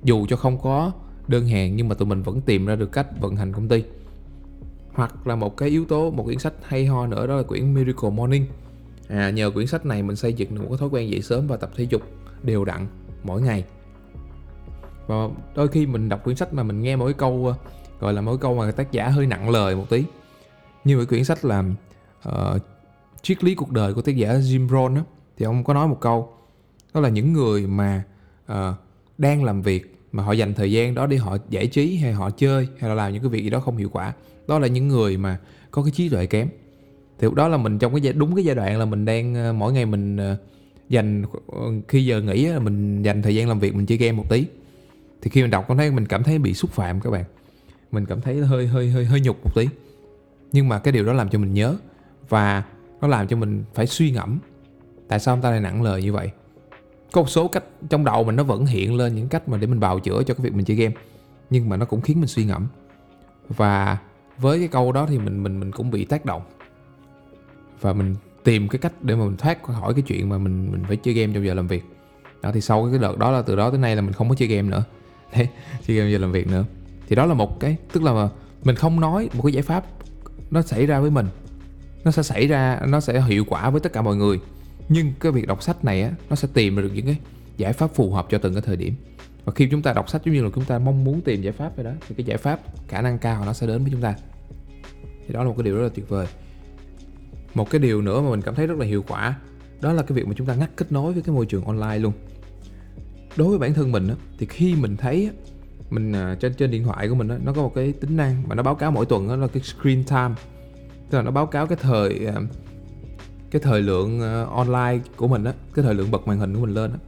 dù 0.03 0.25
cho 0.29 0.35
không 0.35 0.61
có 0.61 0.91
đơn 1.27 1.47
hàng 1.47 1.75
nhưng 1.75 1.89
mà 1.89 1.95
tụi 1.95 2.07
mình 2.07 2.21
vẫn 2.21 2.41
tìm 2.41 2.65
ra 2.65 2.75
được 2.75 2.91
cách 2.91 3.07
vận 3.19 3.35
hành 3.35 3.53
công 3.53 3.67
ty. 3.67 3.83
Hoặc 4.93 5.27
là 5.27 5.35
một 5.35 5.57
cái 5.57 5.69
yếu 5.69 5.85
tố 5.85 6.11
một 6.11 6.23
quyển 6.23 6.39
sách 6.39 6.53
hay 6.61 6.85
ho 6.85 7.07
nữa 7.07 7.27
đó 7.27 7.35
là 7.35 7.43
quyển 7.43 7.73
Miracle 7.73 8.09
Morning. 8.09 8.45
À, 9.07 9.29
nhờ 9.29 9.51
quyển 9.51 9.67
sách 9.67 9.85
này 9.85 10.03
mình 10.03 10.15
xây 10.15 10.33
dựng 10.33 10.55
được 10.55 10.61
một 10.61 10.67
cái 10.69 10.77
thói 10.77 10.89
quen 10.89 11.09
dậy 11.09 11.21
sớm 11.21 11.47
và 11.47 11.57
tập 11.57 11.71
thể 11.75 11.83
dục 11.89 12.01
đều 12.43 12.65
đặn 12.65 12.87
mỗi 13.23 13.41
ngày. 13.41 13.65
Và 15.07 15.15
đôi 15.55 15.67
khi 15.67 15.85
mình 15.85 16.09
đọc 16.09 16.23
quyển 16.23 16.35
sách 16.35 16.53
mà 16.53 16.63
mình 16.63 16.81
nghe 16.81 16.95
mỗi 16.95 17.13
câu 17.13 17.45
ờ, 17.45 17.55
gọi 17.99 18.13
là 18.13 18.21
mỗi 18.21 18.37
câu 18.37 18.55
mà 18.55 18.71
tác 18.71 18.91
giả 18.91 19.07
hơi 19.07 19.25
nặng 19.25 19.49
lời 19.49 19.75
một 19.75 19.85
tí. 19.89 20.03
Như 20.83 20.97
cái 20.97 21.05
quyển 21.05 21.23
sách 21.23 21.45
là 21.45 21.63
uh, 22.29 22.61
triết 23.21 23.43
lý 23.43 23.55
cuộc 23.55 23.71
đời 23.71 23.93
của 23.93 24.01
tác 24.01 24.15
giả 24.15 24.33
Jim 24.33 24.69
Rohn 24.69 24.95
đó, 24.95 25.01
thì 25.37 25.45
ông 25.45 25.63
có 25.63 25.73
nói 25.73 25.87
một 25.87 25.97
câu 26.01 26.33
đó 26.93 27.01
là 27.01 27.09
những 27.09 27.33
người 27.33 27.67
mà 27.67 28.03
uh, 28.51 28.57
đang 29.17 29.43
làm 29.43 29.61
việc 29.61 29.96
mà 30.11 30.23
họ 30.23 30.31
dành 30.31 30.53
thời 30.53 30.71
gian 30.71 30.95
đó 30.95 31.07
để 31.07 31.17
họ 31.17 31.37
giải 31.49 31.67
trí 31.67 31.95
hay 31.95 32.13
họ 32.13 32.29
chơi 32.29 32.67
hay 32.79 32.89
là 32.89 32.95
làm 32.95 33.13
những 33.13 33.21
cái 33.21 33.29
việc 33.29 33.43
gì 33.43 33.49
đó 33.49 33.59
không 33.59 33.77
hiệu 33.77 33.89
quả. 33.89 34.13
Đó 34.47 34.59
là 34.59 34.67
những 34.67 34.87
người 34.87 35.17
mà 35.17 35.37
có 35.71 35.83
cái 35.83 35.91
trí 35.91 36.09
tuệ 36.09 36.25
kém. 36.25 36.47
Thì 37.19 37.25
lúc 37.25 37.33
đó 37.33 37.47
là 37.47 37.57
mình 37.57 37.79
trong 37.79 37.91
cái 37.93 38.01
giai, 38.01 38.13
đúng 38.13 38.35
cái 38.35 38.45
giai 38.45 38.55
đoạn 38.55 38.79
là 38.79 38.85
mình 38.85 39.05
đang 39.05 39.35
ờ, 39.35 39.53
mỗi 39.53 39.73
ngày 39.73 39.85
mình 39.85 40.17
ờ, 40.17 40.37
dành 40.89 41.23
ờ, 41.47 41.59
khi 41.87 42.05
giờ 42.05 42.21
nghỉ 42.21 42.45
là 42.45 42.59
mình 42.59 43.01
dành 43.01 43.21
thời 43.21 43.35
gian 43.35 43.47
làm 43.47 43.59
việc 43.59 43.75
mình 43.75 43.85
chơi 43.85 43.97
game 43.97 44.11
một 44.11 44.29
tí. 44.29 44.45
Thì 45.21 45.29
khi 45.29 45.41
mình 45.41 45.51
đọc 45.51 45.65
con 45.67 45.77
thấy 45.77 45.91
mình 45.91 46.05
cảm 46.05 46.23
thấy 46.23 46.37
bị 46.39 46.53
xúc 46.53 46.71
phạm 46.71 46.99
các 46.99 47.09
bạn. 47.09 47.23
Mình 47.91 48.05
cảm 48.05 48.21
thấy 48.21 48.35
hơi 48.35 48.67
hơi 48.67 48.89
hơi 48.89 49.05
hơi 49.05 49.21
nhục 49.21 49.43
một 49.43 49.55
tí. 49.55 49.67
Nhưng 50.51 50.69
mà 50.69 50.79
cái 50.79 50.91
điều 50.91 51.05
đó 51.05 51.13
làm 51.13 51.29
cho 51.29 51.39
mình 51.39 51.53
nhớ 51.53 51.75
và 52.29 52.63
nó 53.01 53.07
làm 53.07 53.27
cho 53.27 53.37
mình 53.37 53.63
phải 53.73 53.87
suy 53.87 54.11
ngẫm 54.11 54.39
tại 55.07 55.19
sao 55.19 55.33
ông 55.33 55.41
ta 55.41 55.51
lại 55.51 55.59
nặng 55.59 55.81
lời 55.81 56.01
như 56.01 56.13
vậy 56.13 56.31
có 57.17 57.21
một 57.21 57.29
số 57.29 57.47
cách 57.47 57.63
trong 57.89 58.05
đầu 58.05 58.23
mình 58.23 58.35
nó 58.35 58.43
vẫn 58.43 58.65
hiện 58.65 58.95
lên 58.95 59.15
những 59.15 59.27
cách 59.27 59.49
mà 59.49 59.57
để 59.57 59.67
mình 59.67 59.79
bào 59.79 59.99
chữa 59.99 60.23
cho 60.23 60.33
cái 60.33 60.43
việc 60.43 60.53
mình 60.53 60.65
chơi 60.65 60.77
game. 60.77 60.95
Nhưng 61.49 61.69
mà 61.69 61.77
nó 61.77 61.85
cũng 61.85 62.01
khiến 62.01 62.19
mình 62.19 62.27
suy 62.27 62.45
ngẫm. 62.45 62.67
Và 63.49 63.97
với 64.37 64.59
cái 64.59 64.67
câu 64.67 64.91
đó 64.91 65.05
thì 65.09 65.19
mình 65.19 65.43
mình 65.43 65.59
mình 65.59 65.71
cũng 65.71 65.91
bị 65.91 66.05
tác 66.05 66.25
động. 66.25 66.41
Và 67.81 67.93
mình 67.93 68.15
tìm 68.43 68.67
cái 68.67 68.79
cách 68.79 68.93
để 69.01 69.15
mà 69.15 69.25
mình 69.25 69.37
thoát 69.37 69.63
khỏi 69.63 69.93
cái 69.93 70.01
chuyện 70.01 70.29
mà 70.29 70.37
mình 70.37 70.71
mình 70.71 70.83
phải 70.87 70.97
chơi 70.97 71.13
game 71.13 71.33
trong 71.33 71.45
giờ 71.45 71.53
làm 71.53 71.67
việc. 71.67 71.83
Đó 72.41 72.51
thì 72.53 72.61
sau 72.61 72.89
cái 72.91 72.99
đợt 72.99 73.17
đó 73.17 73.31
là 73.31 73.41
từ 73.41 73.55
đó 73.55 73.69
tới 73.69 73.79
nay 73.79 73.95
là 73.95 74.01
mình 74.01 74.13
không 74.13 74.29
có 74.29 74.35
chơi 74.35 74.47
game 74.47 74.69
nữa. 74.69 74.83
Đấy, 75.37 75.47
chơi 75.87 75.97
game 75.97 76.11
giờ 76.11 76.17
làm 76.17 76.31
việc 76.31 76.47
nữa. 76.47 76.65
Thì 77.07 77.15
đó 77.15 77.25
là 77.25 77.33
một 77.33 77.59
cái 77.59 77.77
tức 77.91 78.03
là 78.03 78.13
mà 78.13 78.29
mình 78.63 78.75
không 78.75 78.99
nói 78.99 79.29
một 79.33 79.43
cái 79.43 79.53
giải 79.53 79.63
pháp 79.63 79.85
nó 80.51 80.61
xảy 80.61 80.85
ra 80.85 80.99
với 80.99 81.11
mình. 81.11 81.27
Nó 82.03 82.11
sẽ 82.11 82.23
xảy 82.23 82.47
ra 82.47 82.79
nó 82.87 82.99
sẽ 82.99 83.21
hiệu 83.21 83.45
quả 83.47 83.69
với 83.69 83.81
tất 83.81 83.93
cả 83.93 84.01
mọi 84.01 84.15
người 84.15 84.39
nhưng 84.89 85.13
cái 85.19 85.31
việc 85.31 85.47
đọc 85.47 85.63
sách 85.63 85.85
này 85.85 86.01
á 86.01 86.11
nó 86.29 86.35
sẽ 86.35 86.47
tìm 86.53 86.75
được 86.75 86.91
những 86.93 87.05
cái 87.05 87.17
giải 87.57 87.73
pháp 87.73 87.91
phù 87.95 88.11
hợp 88.11 88.27
cho 88.29 88.37
từng 88.37 88.53
cái 88.53 88.61
thời 88.61 88.77
điểm. 88.77 88.93
Và 89.45 89.53
khi 89.53 89.67
chúng 89.71 89.81
ta 89.81 89.93
đọc 89.93 90.09
sách 90.09 90.21
giống 90.25 90.35
như 90.35 90.43
là 90.43 90.49
chúng 90.55 90.65
ta 90.65 90.79
mong 90.79 91.03
muốn 91.03 91.21
tìm 91.21 91.41
giải 91.41 91.53
pháp 91.53 91.75
vậy 91.75 91.85
đó 91.85 91.91
thì 92.07 92.15
cái 92.15 92.25
giải 92.25 92.37
pháp 92.37 92.59
khả 92.87 93.01
năng 93.01 93.19
cao 93.19 93.45
nó 93.45 93.53
sẽ 93.53 93.67
đến 93.67 93.83
với 93.83 93.91
chúng 93.91 94.01
ta. 94.01 94.15
Thì 95.27 95.33
đó 95.33 95.43
là 95.43 95.49
một 95.49 95.55
cái 95.57 95.63
điều 95.63 95.75
rất 95.75 95.83
là 95.83 95.89
tuyệt 95.89 96.09
vời. 96.09 96.27
Một 97.53 97.69
cái 97.69 97.79
điều 97.79 98.01
nữa 98.01 98.21
mà 98.21 98.29
mình 98.29 98.41
cảm 98.41 98.55
thấy 98.55 98.67
rất 98.67 98.77
là 98.77 98.85
hiệu 98.85 99.03
quả 99.07 99.39
đó 99.81 99.93
là 99.93 100.03
cái 100.03 100.15
việc 100.15 100.27
mà 100.27 100.33
chúng 100.37 100.47
ta 100.47 100.55
ngắt 100.55 100.69
kết 100.75 100.91
nối 100.91 101.13
với 101.13 101.21
cái 101.21 101.35
môi 101.35 101.45
trường 101.45 101.65
online 101.65 101.99
luôn. 101.99 102.13
Đối 103.35 103.49
với 103.49 103.59
bản 103.59 103.73
thân 103.73 103.91
mình 103.91 104.07
á, 104.07 104.15
thì 104.37 104.45
khi 104.45 104.75
mình 104.75 104.97
thấy 104.97 105.29
mình 105.89 106.11
à, 106.11 106.35
trên 106.39 106.53
trên 106.53 106.71
điện 106.71 106.83
thoại 106.83 107.09
của 107.09 107.15
mình 107.15 107.27
á, 107.27 107.37
nó 107.43 107.53
có 107.53 107.61
một 107.61 107.71
cái 107.75 107.91
tính 107.91 108.17
năng 108.17 108.43
mà 108.47 108.55
nó 108.55 108.63
báo 108.63 108.75
cáo 108.75 108.91
mỗi 108.91 109.05
tuần 109.05 109.27
đó 109.27 109.35
là 109.35 109.47
cái 109.47 109.63
screen 109.63 110.03
time. 110.03 110.35
Tức 111.09 111.17
là 111.17 111.23
nó 111.23 111.31
báo 111.31 111.45
cáo 111.45 111.67
cái 111.67 111.77
thời 111.81 112.25
à, 112.25 112.35
cái 113.51 113.61
thời 113.61 113.81
lượng 113.81 114.19
ờ, 114.19 114.45
online 114.45 114.99
của 115.15 115.27
mình 115.27 115.43
á, 115.43 115.53
cái 115.73 115.83
thời 115.85 115.93
lượng 115.93 116.11
bật 116.11 116.27
màn 116.27 116.39
hình 116.39 116.53
của 116.53 116.61
mình 116.61 116.73
lên 116.73 116.91
á, 116.91 116.99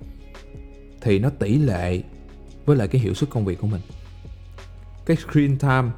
thì 1.01 1.19
nó 1.19 1.29
tỷ 1.29 1.57
lệ 1.57 2.01
với 2.65 2.77
lại 2.77 2.87
cái 2.87 3.01
hiệu 3.01 3.13
suất 3.13 3.29
công 3.29 3.45
việc 3.45 3.59
của 3.61 3.67
mình. 3.67 3.81
Cái 5.05 5.17
screen 5.17 5.57
time 5.57 5.89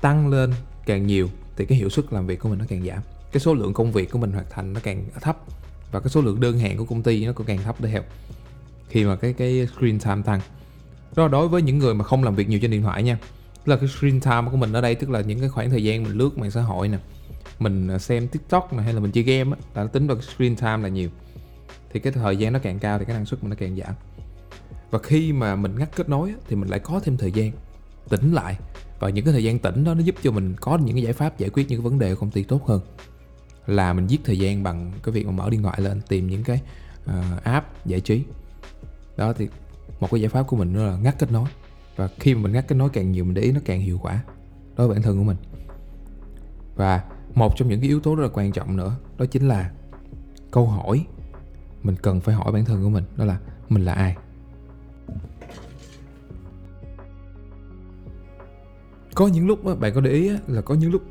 tăng 0.00 0.28
lên 0.28 0.52
càng 0.86 1.06
nhiều 1.06 1.28
thì 1.56 1.66
cái 1.66 1.78
hiệu 1.78 1.88
suất 1.88 2.12
làm 2.12 2.26
việc 2.26 2.40
của 2.40 2.48
mình 2.48 2.58
nó 2.58 2.64
càng 2.68 2.84
giảm. 2.86 2.98
Cái 3.32 3.40
số 3.40 3.54
lượng 3.54 3.74
công 3.74 3.92
việc 3.92 4.10
của 4.10 4.18
mình 4.18 4.32
hoàn 4.32 4.46
thành 4.50 4.72
nó 4.72 4.80
càng 4.82 5.04
thấp 5.20 5.38
và 5.92 6.00
cái 6.00 6.08
số 6.08 6.20
lượng 6.20 6.40
đơn 6.40 6.58
hàng 6.58 6.76
của 6.76 6.84
công 6.84 7.02
ty 7.02 7.26
nó 7.26 7.32
cũng 7.32 7.46
càng 7.46 7.58
thấp 7.58 7.76
theo, 7.82 8.02
khi 8.88 9.04
mà 9.04 9.16
cái 9.16 9.32
cái 9.32 9.68
screen 9.76 9.98
time 9.98 10.22
tăng. 10.22 10.40
Đó, 11.16 11.28
đối 11.28 11.48
với 11.48 11.62
những 11.62 11.78
người 11.78 11.94
mà 11.94 12.04
không 12.04 12.24
làm 12.24 12.34
việc 12.34 12.48
nhiều 12.48 12.58
trên 12.62 12.70
điện 12.70 12.82
thoại 12.82 13.02
nha, 13.02 13.18
tức 13.64 13.70
là 13.70 13.76
cái 13.76 13.88
screen 13.88 14.20
time 14.20 14.48
của 14.50 14.56
mình 14.56 14.72
ở 14.72 14.80
đây, 14.80 14.94
tức 14.94 15.10
là 15.10 15.20
những 15.20 15.40
cái 15.40 15.48
khoảng 15.48 15.70
thời 15.70 15.84
gian 15.84 16.02
mình 16.02 16.12
lướt 16.12 16.38
mạng 16.38 16.50
xã 16.50 16.62
hội 16.62 16.88
nè 16.88 16.98
mình 17.58 17.88
à, 17.88 17.98
xem 17.98 18.28
tiktok 18.28 18.72
này 18.72 18.84
hay 18.84 18.94
là 18.94 19.00
mình 19.00 19.12
chơi 19.12 19.24
game 19.24 19.50
á 19.50 19.56
là 19.74 19.82
nó 19.82 19.88
tính 19.88 20.06
vào 20.06 20.20
screen 20.20 20.56
time 20.56 20.78
là 20.78 20.88
nhiều. 20.88 21.10
Thì 21.92 22.00
cái 22.00 22.12
thời 22.12 22.36
gian 22.36 22.52
nó 22.52 22.58
càng 22.58 22.78
cao 22.78 22.98
thì 22.98 23.04
cái 23.04 23.16
năng 23.16 23.26
suất 23.26 23.42
mình 23.42 23.50
nó 23.50 23.56
càng 23.58 23.76
giảm. 23.76 23.94
Và 24.90 24.98
khi 24.98 25.32
mà 25.32 25.56
mình 25.56 25.78
ngắt 25.78 25.96
kết 25.96 26.08
nối 26.08 26.28
á, 26.28 26.34
thì 26.48 26.56
mình 26.56 26.68
lại 26.68 26.78
có 26.78 27.00
thêm 27.00 27.16
thời 27.16 27.32
gian 27.32 27.52
tỉnh 28.08 28.32
lại. 28.32 28.58
Và 28.98 29.10
những 29.10 29.24
cái 29.24 29.32
thời 29.32 29.44
gian 29.44 29.58
tỉnh 29.58 29.84
đó 29.84 29.94
nó 29.94 30.00
giúp 30.00 30.14
cho 30.22 30.30
mình 30.30 30.54
có 30.60 30.78
những 30.78 30.96
cái 30.96 31.02
giải 31.02 31.12
pháp 31.12 31.38
giải 31.38 31.50
quyết 31.50 31.68
những 31.68 31.78
cái 31.80 31.84
vấn 31.84 31.98
đề 31.98 32.14
của 32.14 32.20
công 32.20 32.30
ty 32.30 32.42
tốt 32.42 32.66
hơn. 32.66 32.80
Là 33.66 33.92
mình 33.92 34.06
giết 34.06 34.20
thời 34.24 34.38
gian 34.38 34.62
bằng 34.62 34.92
cái 35.02 35.12
việc 35.12 35.26
mà 35.26 35.32
mở 35.32 35.50
điện 35.50 35.62
thoại 35.62 35.80
lên 35.80 36.00
tìm 36.08 36.26
những 36.26 36.44
cái 36.44 36.60
uh, 37.04 37.42
app 37.42 37.86
giải 37.86 38.00
trí. 38.00 38.24
Đó 39.16 39.32
thì 39.32 39.48
một 40.00 40.10
cái 40.10 40.20
giải 40.20 40.28
pháp 40.28 40.42
của 40.42 40.56
mình 40.56 40.74
đó 40.74 40.82
là 40.82 40.96
ngắt 40.96 41.18
kết 41.18 41.32
nối. 41.32 41.48
Và 41.96 42.08
khi 42.18 42.34
mà 42.34 42.40
mình 42.40 42.52
ngắt 42.52 42.68
kết 42.68 42.76
nối 42.76 42.88
càng 42.88 43.12
nhiều 43.12 43.24
mình 43.24 43.34
để 43.34 43.42
ý 43.42 43.52
nó 43.52 43.60
càng 43.64 43.80
hiệu 43.80 43.98
quả 44.02 44.22
đối 44.76 44.88
với 44.88 44.94
bản 44.94 45.02
thân 45.02 45.18
của 45.18 45.24
mình. 45.24 45.36
Và 46.74 47.02
một 47.34 47.56
trong 47.56 47.68
những 47.68 47.80
cái 47.80 47.88
yếu 47.88 48.00
tố 48.00 48.14
rất 48.14 48.22
là 48.22 48.28
quan 48.32 48.52
trọng 48.52 48.76
nữa 48.76 48.96
đó 49.18 49.26
chính 49.26 49.48
là 49.48 49.70
câu 50.50 50.66
hỏi. 50.66 51.06
Mình 51.82 51.96
cần 52.02 52.20
phải 52.20 52.34
hỏi 52.34 52.52
bản 52.52 52.64
thân 52.64 52.82
của 52.82 52.88
mình 52.88 53.04
đó 53.16 53.24
là 53.24 53.38
mình 53.68 53.84
là 53.84 53.92
ai? 53.92 54.16
Có 59.14 59.26
những 59.26 59.46
lúc 59.46 59.80
bạn 59.80 59.94
có 59.94 60.00
để 60.00 60.10
ý 60.10 60.30
là 60.46 60.60
có 60.60 60.74
những 60.74 60.90
lúc 60.90 61.02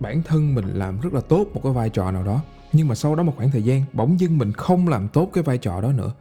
bản 0.00 0.22
thân 0.22 0.54
mình 0.54 0.64
làm 0.74 1.00
rất 1.00 1.14
là 1.14 1.20
tốt 1.20 1.46
một 1.54 1.60
cái 1.62 1.72
vai 1.72 1.90
trò 1.90 2.10
nào 2.10 2.24
đó 2.24 2.42
nhưng 2.72 2.88
mà 2.88 2.94
sau 2.94 3.14
đó 3.14 3.22
một 3.22 3.32
khoảng 3.36 3.50
thời 3.50 3.62
gian 3.62 3.84
bỗng 3.92 4.20
dưng 4.20 4.38
mình 4.38 4.52
không 4.52 4.88
làm 4.88 5.08
tốt 5.08 5.30
cái 5.32 5.42
vai 5.42 5.58
trò 5.58 5.80
đó 5.80 5.92
nữa. 5.92 6.12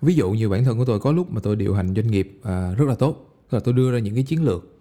Ví 0.00 0.14
dụ 0.14 0.30
như 0.30 0.48
bản 0.48 0.64
thân 0.64 0.78
của 0.78 0.84
tôi 0.84 1.00
có 1.00 1.12
lúc 1.12 1.32
mà 1.32 1.40
tôi 1.42 1.56
điều 1.56 1.74
hành 1.74 1.94
doanh 1.94 2.06
nghiệp 2.06 2.40
à, 2.42 2.74
rất 2.74 2.88
là 2.88 2.94
tốt 2.94 3.26
tức 3.50 3.58
là 3.58 3.60
tôi 3.64 3.74
đưa 3.74 3.92
ra 3.92 3.98
những 3.98 4.14
cái 4.14 4.24
chiến 4.24 4.44
lược 4.44 4.79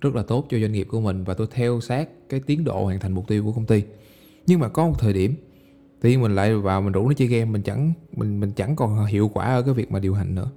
rất 0.00 0.14
là 0.14 0.22
tốt 0.22 0.46
cho 0.50 0.58
doanh 0.58 0.72
nghiệp 0.72 0.86
của 0.90 1.00
mình 1.00 1.24
và 1.24 1.34
tôi 1.34 1.46
theo 1.50 1.80
sát 1.80 2.08
cái 2.28 2.40
tiến 2.40 2.64
độ 2.64 2.84
hoàn 2.84 3.00
thành 3.00 3.12
mục 3.12 3.28
tiêu 3.28 3.44
của 3.44 3.52
công 3.52 3.66
ty. 3.66 3.82
Nhưng 4.46 4.60
mà 4.60 4.68
có 4.68 4.88
một 4.88 4.94
thời 4.98 5.12
điểm 5.12 5.34
thì 6.02 6.16
mình 6.16 6.34
lại 6.34 6.54
vào 6.54 6.82
mình 6.82 6.92
rủ 6.92 7.08
nó 7.08 7.14
chơi 7.14 7.28
game, 7.28 7.44
mình 7.44 7.62
chẳng, 7.62 7.92
mình 8.12 8.40
mình 8.40 8.52
chẳng 8.56 8.76
còn 8.76 9.06
hiệu 9.06 9.30
quả 9.34 9.46
ở 9.46 9.62
cái 9.62 9.74
việc 9.74 9.92
mà 9.92 9.98
điều 9.98 10.14
hành 10.14 10.34
nữa. 10.34 10.50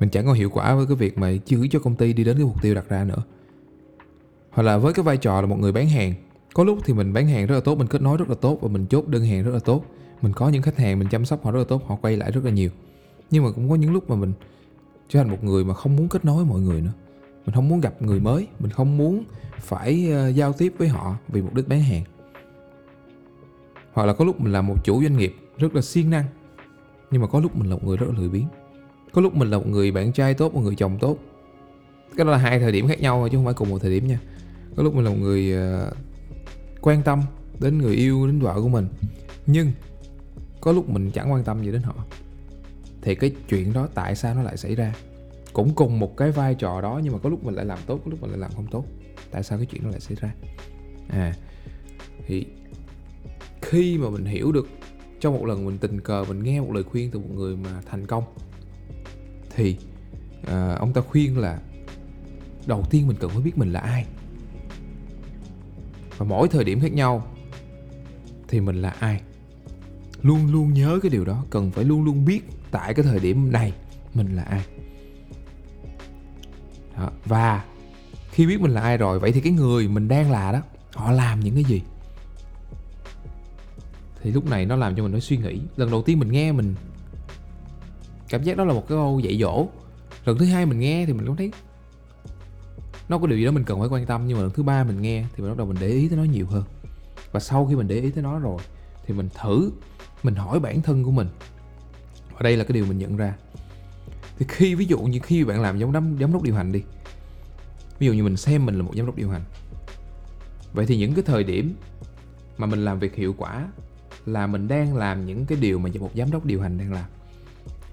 Mình 0.00 0.08
chẳng 0.10 0.26
còn 0.26 0.34
hiệu 0.34 0.50
quả 0.50 0.74
với 0.74 0.86
cái 0.86 0.96
việc 0.96 1.18
mà 1.18 1.30
giữ 1.46 1.68
cho 1.70 1.78
công 1.78 1.94
ty 1.94 2.12
đi 2.12 2.24
đến 2.24 2.36
cái 2.36 2.46
mục 2.46 2.62
tiêu 2.62 2.74
đặt 2.74 2.88
ra 2.88 3.04
nữa. 3.04 3.22
Hoặc 4.50 4.62
là 4.62 4.78
với 4.78 4.92
cái 4.92 5.02
vai 5.02 5.16
trò 5.16 5.40
là 5.40 5.46
một 5.46 5.58
người 5.58 5.72
bán 5.72 5.88
hàng, 5.88 6.14
có 6.54 6.64
lúc 6.64 6.78
thì 6.84 6.94
mình 6.94 7.12
bán 7.12 7.28
hàng 7.28 7.46
rất 7.46 7.54
là 7.54 7.60
tốt, 7.60 7.78
mình 7.78 7.86
kết 7.86 8.02
nối 8.02 8.16
rất 8.16 8.28
là 8.28 8.34
tốt 8.34 8.58
và 8.60 8.68
mình 8.68 8.86
chốt 8.86 9.08
đơn 9.08 9.24
hàng 9.24 9.42
rất 9.44 9.50
là 9.50 9.58
tốt. 9.58 9.84
Mình 10.22 10.32
có 10.32 10.48
những 10.48 10.62
khách 10.62 10.78
hàng, 10.78 10.98
mình 10.98 11.08
chăm 11.08 11.24
sóc 11.24 11.44
họ 11.44 11.50
rất 11.50 11.58
là 11.58 11.64
tốt, 11.64 11.82
họ 11.86 11.96
quay 11.96 12.16
lại 12.16 12.32
rất 12.32 12.44
là 12.44 12.50
nhiều. 12.50 12.70
Nhưng 13.30 13.44
mà 13.44 13.50
cũng 13.50 13.70
có 13.70 13.74
những 13.74 13.92
lúc 13.92 14.10
mà 14.10 14.16
mình 14.16 14.32
trở 15.08 15.18
thành 15.18 15.30
một 15.30 15.44
người 15.44 15.64
mà 15.64 15.74
không 15.74 15.96
muốn 15.96 16.08
kết 16.08 16.24
nối 16.24 16.36
với 16.36 16.44
mọi 16.44 16.60
người 16.60 16.80
nữa 16.80 16.92
mình 17.48 17.54
không 17.54 17.68
muốn 17.68 17.80
gặp 17.80 18.02
người 18.02 18.20
mới. 18.20 18.46
Mình 18.58 18.70
không 18.70 18.96
muốn 18.96 19.24
phải 19.58 20.10
ờ, 20.10 20.28
giao 20.28 20.52
tiếp 20.52 20.74
với 20.78 20.88
họ 20.88 21.16
vì 21.28 21.42
mục 21.42 21.54
đích 21.54 21.68
bán 21.68 21.80
hàng. 21.80 22.02
Hoặc 23.92 24.04
là 24.04 24.12
có 24.12 24.24
lúc 24.24 24.40
mình 24.40 24.52
là 24.52 24.62
một 24.62 24.84
chủ 24.84 25.02
doanh 25.02 25.16
nghiệp 25.16 25.34
rất 25.58 25.74
là 25.74 25.82
siêng 25.82 26.10
năng, 26.10 26.24
nhưng 27.10 27.22
mà 27.22 27.28
có 27.28 27.40
lúc 27.40 27.56
mình 27.56 27.70
là 27.70 27.76
một 27.76 27.84
người 27.84 27.96
rất 27.96 28.06
là 28.08 28.14
lười 28.18 28.28
biếng. 28.28 28.46
Có 29.12 29.20
lúc 29.20 29.34
mình 29.34 29.50
là 29.50 29.58
một 29.58 29.66
người 29.66 29.90
bạn 29.90 30.12
trai 30.12 30.34
tốt, 30.34 30.54
một 30.54 30.60
người 30.60 30.74
chồng 30.74 30.98
tốt. 31.00 31.18
Cái 32.16 32.24
đó 32.24 32.32
là 32.32 32.38
hai 32.38 32.58
thời 32.58 32.72
điểm 32.72 32.88
khác 32.88 33.00
nhau 33.00 33.28
chứ 33.32 33.38
không 33.38 33.44
phải 33.44 33.54
cùng 33.54 33.70
một 33.70 33.78
thời 33.78 33.90
điểm 33.90 34.08
nha. 34.08 34.20
Có 34.76 34.82
lúc 34.82 34.94
mình 34.94 35.04
là 35.04 35.10
một 35.10 35.18
người 35.20 35.52
ờ, 35.52 35.92
quan 36.80 37.02
tâm 37.02 37.22
đến 37.60 37.78
người 37.78 37.94
yêu, 37.94 38.26
đến 38.26 38.40
vợ 38.40 38.62
của 38.62 38.68
mình, 38.68 38.88
nhưng 39.46 39.72
có 40.60 40.72
lúc 40.72 40.88
mình 40.88 41.10
chẳng 41.10 41.32
quan 41.32 41.44
tâm 41.44 41.64
gì 41.64 41.72
đến 41.72 41.82
họ. 41.82 41.94
Thì 43.02 43.14
cái 43.14 43.32
chuyện 43.48 43.72
đó 43.72 43.88
tại 43.94 44.16
sao 44.16 44.34
nó 44.34 44.42
lại 44.42 44.56
xảy 44.56 44.74
ra? 44.74 44.94
Cũng 45.52 45.74
cùng 45.74 45.98
một 45.98 46.16
cái 46.16 46.30
vai 46.30 46.54
trò 46.54 46.80
đó 46.80 47.00
nhưng 47.04 47.12
mà 47.12 47.18
có 47.18 47.28
lúc 47.28 47.44
mình 47.44 47.54
lại 47.54 47.64
làm 47.64 47.78
tốt 47.86 48.00
có 48.04 48.10
lúc 48.10 48.20
mình 48.22 48.30
lại 48.30 48.38
làm 48.38 48.50
không 48.54 48.66
tốt. 48.66 48.84
Tại 49.30 49.42
sao 49.42 49.58
cái 49.58 49.66
chuyện 49.66 49.82
nó 49.82 49.90
lại 49.90 50.00
xảy 50.00 50.16
ra? 50.20 50.34
À 51.08 51.34
thì 52.26 52.46
khi 53.62 53.98
mà 53.98 54.10
mình 54.10 54.24
hiểu 54.24 54.52
được 54.52 54.68
trong 55.20 55.34
một 55.34 55.46
lần 55.46 55.64
mình 55.64 55.78
tình 55.78 56.00
cờ 56.00 56.24
mình 56.28 56.42
nghe 56.42 56.60
một 56.60 56.72
lời 56.72 56.82
khuyên 56.82 57.10
từ 57.10 57.18
một 57.18 57.28
người 57.34 57.56
mà 57.56 57.82
thành 57.90 58.06
công 58.06 58.24
thì 59.54 59.76
à, 60.46 60.74
ông 60.74 60.92
ta 60.92 61.00
khuyên 61.00 61.38
là 61.38 61.60
đầu 62.66 62.84
tiên 62.90 63.06
mình 63.06 63.16
cần 63.20 63.30
phải 63.30 63.40
biết 63.40 63.58
mình 63.58 63.72
là 63.72 63.80
ai. 63.80 64.06
Và 66.18 66.26
mỗi 66.26 66.48
thời 66.48 66.64
điểm 66.64 66.80
khác 66.80 66.92
nhau 66.92 67.26
thì 68.48 68.60
mình 68.60 68.82
là 68.82 68.90
ai. 68.90 69.20
Luôn 70.22 70.52
luôn 70.52 70.74
nhớ 70.74 70.98
cái 71.02 71.10
điều 71.10 71.24
đó 71.24 71.44
cần 71.50 71.70
phải 71.70 71.84
luôn 71.84 72.04
luôn 72.04 72.24
biết 72.24 72.40
tại 72.70 72.94
cái 72.94 73.04
thời 73.04 73.18
điểm 73.18 73.52
này 73.52 73.72
mình 74.14 74.36
là 74.36 74.42
ai 74.42 74.64
đó. 76.98 77.10
và 77.24 77.64
khi 78.30 78.46
biết 78.46 78.60
mình 78.60 78.70
là 78.70 78.80
ai 78.80 78.96
rồi, 78.96 79.18
vậy 79.18 79.32
thì 79.32 79.40
cái 79.40 79.52
người 79.52 79.88
mình 79.88 80.08
đang 80.08 80.30
là 80.30 80.52
đó, 80.52 80.60
họ 80.94 81.12
làm 81.12 81.40
những 81.40 81.54
cái 81.54 81.64
gì? 81.64 81.82
Thì 84.22 84.30
lúc 84.30 84.50
này 84.50 84.66
nó 84.66 84.76
làm 84.76 84.96
cho 84.96 85.02
mình 85.02 85.12
phải 85.12 85.20
suy 85.20 85.36
nghĩ. 85.36 85.60
Lần 85.76 85.90
đầu 85.90 86.02
tiên 86.02 86.18
mình 86.18 86.32
nghe 86.32 86.52
mình 86.52 86.74
cảm 88.28 88.42
giác 88.42 88.56
đó 88.56 88.64
là 88.64 88.74
một 88.74 88.80
cái 88.80 88.88
câu 88.88 89.20
dạy 89.20 89.38
dỗ. 89.40 89.66
Lần 90.24 90.38
thứ 90.38 90.44
hai 90.44 90.66
mình 90.66 90.80
nghe 90.80 91.06
thì 91.06 91.12
mình 91.12 91.26
cũng 91.26 91.36
thấy 91.36 91.52
nó 93.08 93.18
có 93.18 93.26
điều 93.26 93.38
gì 93.38 93.44
đó 93.44 93.50
mình 93.50 93.64
cần 93.64 93.80
phải 93.80 93.88
quan 93.88 94.06
tâm, 94.06 94.26
nhưng 94.26 94.36
mà 94.36 94.42
lần 94.42 94.52
thứ 94.52 94.62
ba 94.62 94.84
mình 94.84 95.02
nghe 95.02 95.24
thì 95.34 95.42
mình 95.42 95.50
bắt 95.50 95.58
đầu 95.58 95.66
mình 95.66 95.76
để 95.80 95.88
ý 95.88 96.08
tới 96.08 96.18
nó 96.18 96.24
nhiều 96.24 96.46
hơn. 96.46 96.64
Và 97.32 97.40
sau 97.40 97.66
khi 97.66 97.76
mình 97.76 97.88
để 97.88 98.00
ý 98.00 98.10
tới 98.10 98.22
nó 98.22 98.38
rồi 98.38 98.58
thì 99.06 99.14
mình 99.14 99.28
thử, 99.42 99.70
mình 100.22 100.34
hỏi 100.34 100.60
bản 100.60 100.82
thân 100.82 101.04
của 101.04 101.10
mình. 101.10 101.28
Và 102.32 102.40
đây 102.40 102.56
là 102.56 102.64
cái 102.64 102.72
điều 102.72 102.86
mình 102.86 102.98
nhận 102.98 103.16
ra 103.16 103.34
thì 104.38 104.46
khi 104.48 104.74
ví 104.74 104.84
dụ 104.84 104.98
như 104.98 105.18
khi 105.22 105.44
bạn 105.44 105.60
làm 105.60 105.78
giám 105.80 105.92
đốc 105.92 106.04
giám 106.20 106.32
đốc 106.32 106.42
điều 106.42 106.54
hành 106.54 106.72
đi 106.72 106.82
ví 107.98 108.06
dụ 108.06 108.12
như 108.12 108.22
mình 108.24 108.36
xem 108.36 108.66
mình 108.66 108.74
là 108.74 108.82
một 108.82 108.92
giám 108.96 109.06
đốc 109.06 109.16
điều 109.16 109.30
hành 109.30 109.42
vậy 110.72 110.86
thì 110.86 110.96
những 110.96 111.14
cái 111.14 111.24
thời 111.26 111.44
điểm 111.44 111.74
mà 112.58 112.66
mình 112.66 112.84
làm 112.84 112.98
việc 112.98 113.14
hiệu 113.14 113.34
quả 113.38 113.68
là 114.26 114.46
mình 114.46 114.68
đang 114.68 114.96
làm 114.96 115.26
những 115.26 115.46
cái 115.46 115.58
điều 115.60 115.78
mà 115.78 115.90
một 116.00 116.10
giám 116.14 116.30
đốc 116.30 116.44
điều 116.44 116.60
hành 116.60 116.78
đang 116.78 116.92
làm. 116.92 117.04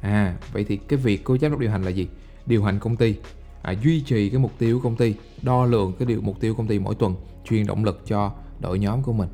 À 0.01 0.37
vậy 0.53 0.65
thì 0.67 0.77
cái 0.77 0.99
việc 0.99 1.23
của 1.23 1.37
giám 1.37 1.51
đốc 1.51 1.59
điều 1.59 1.71
hành 1.71 1.83
là 1.83 1.89
gì? 1.89 2.07
Điều 2.45 2.63
hành 2.63 2.79
công 2.79 2.95
ty. 2.95 3.15
À, 3.61 3.73
duy 3.83 4.01
trì 4.01 4.29
cái 4.29 4.39
mục 4.39 4.51
tiêu 4.57 4.79
của 4.79 4.83
công 4.83 4.95
ty 4.95 5.15
đo 5.41 5.65
lường 5.65 5.93
cái 5.99 6.05
điều 6.05 6.21
mục 6.21 6.39
tiêu 6.39 6.53
của 6.53 6.57
công 6.57 6.67
ty 6.67 6.79
mỗi 6.79 6.95
tuần 6.95 7.15
truyền 7.49 7.67
động 7.67 7.83
lực 7.83 8.01
cho 8.05 8.33
đội 8.59 8.79
nhóm 8.79 9.03
của 9.03 9.13
mình. 9.13 9.29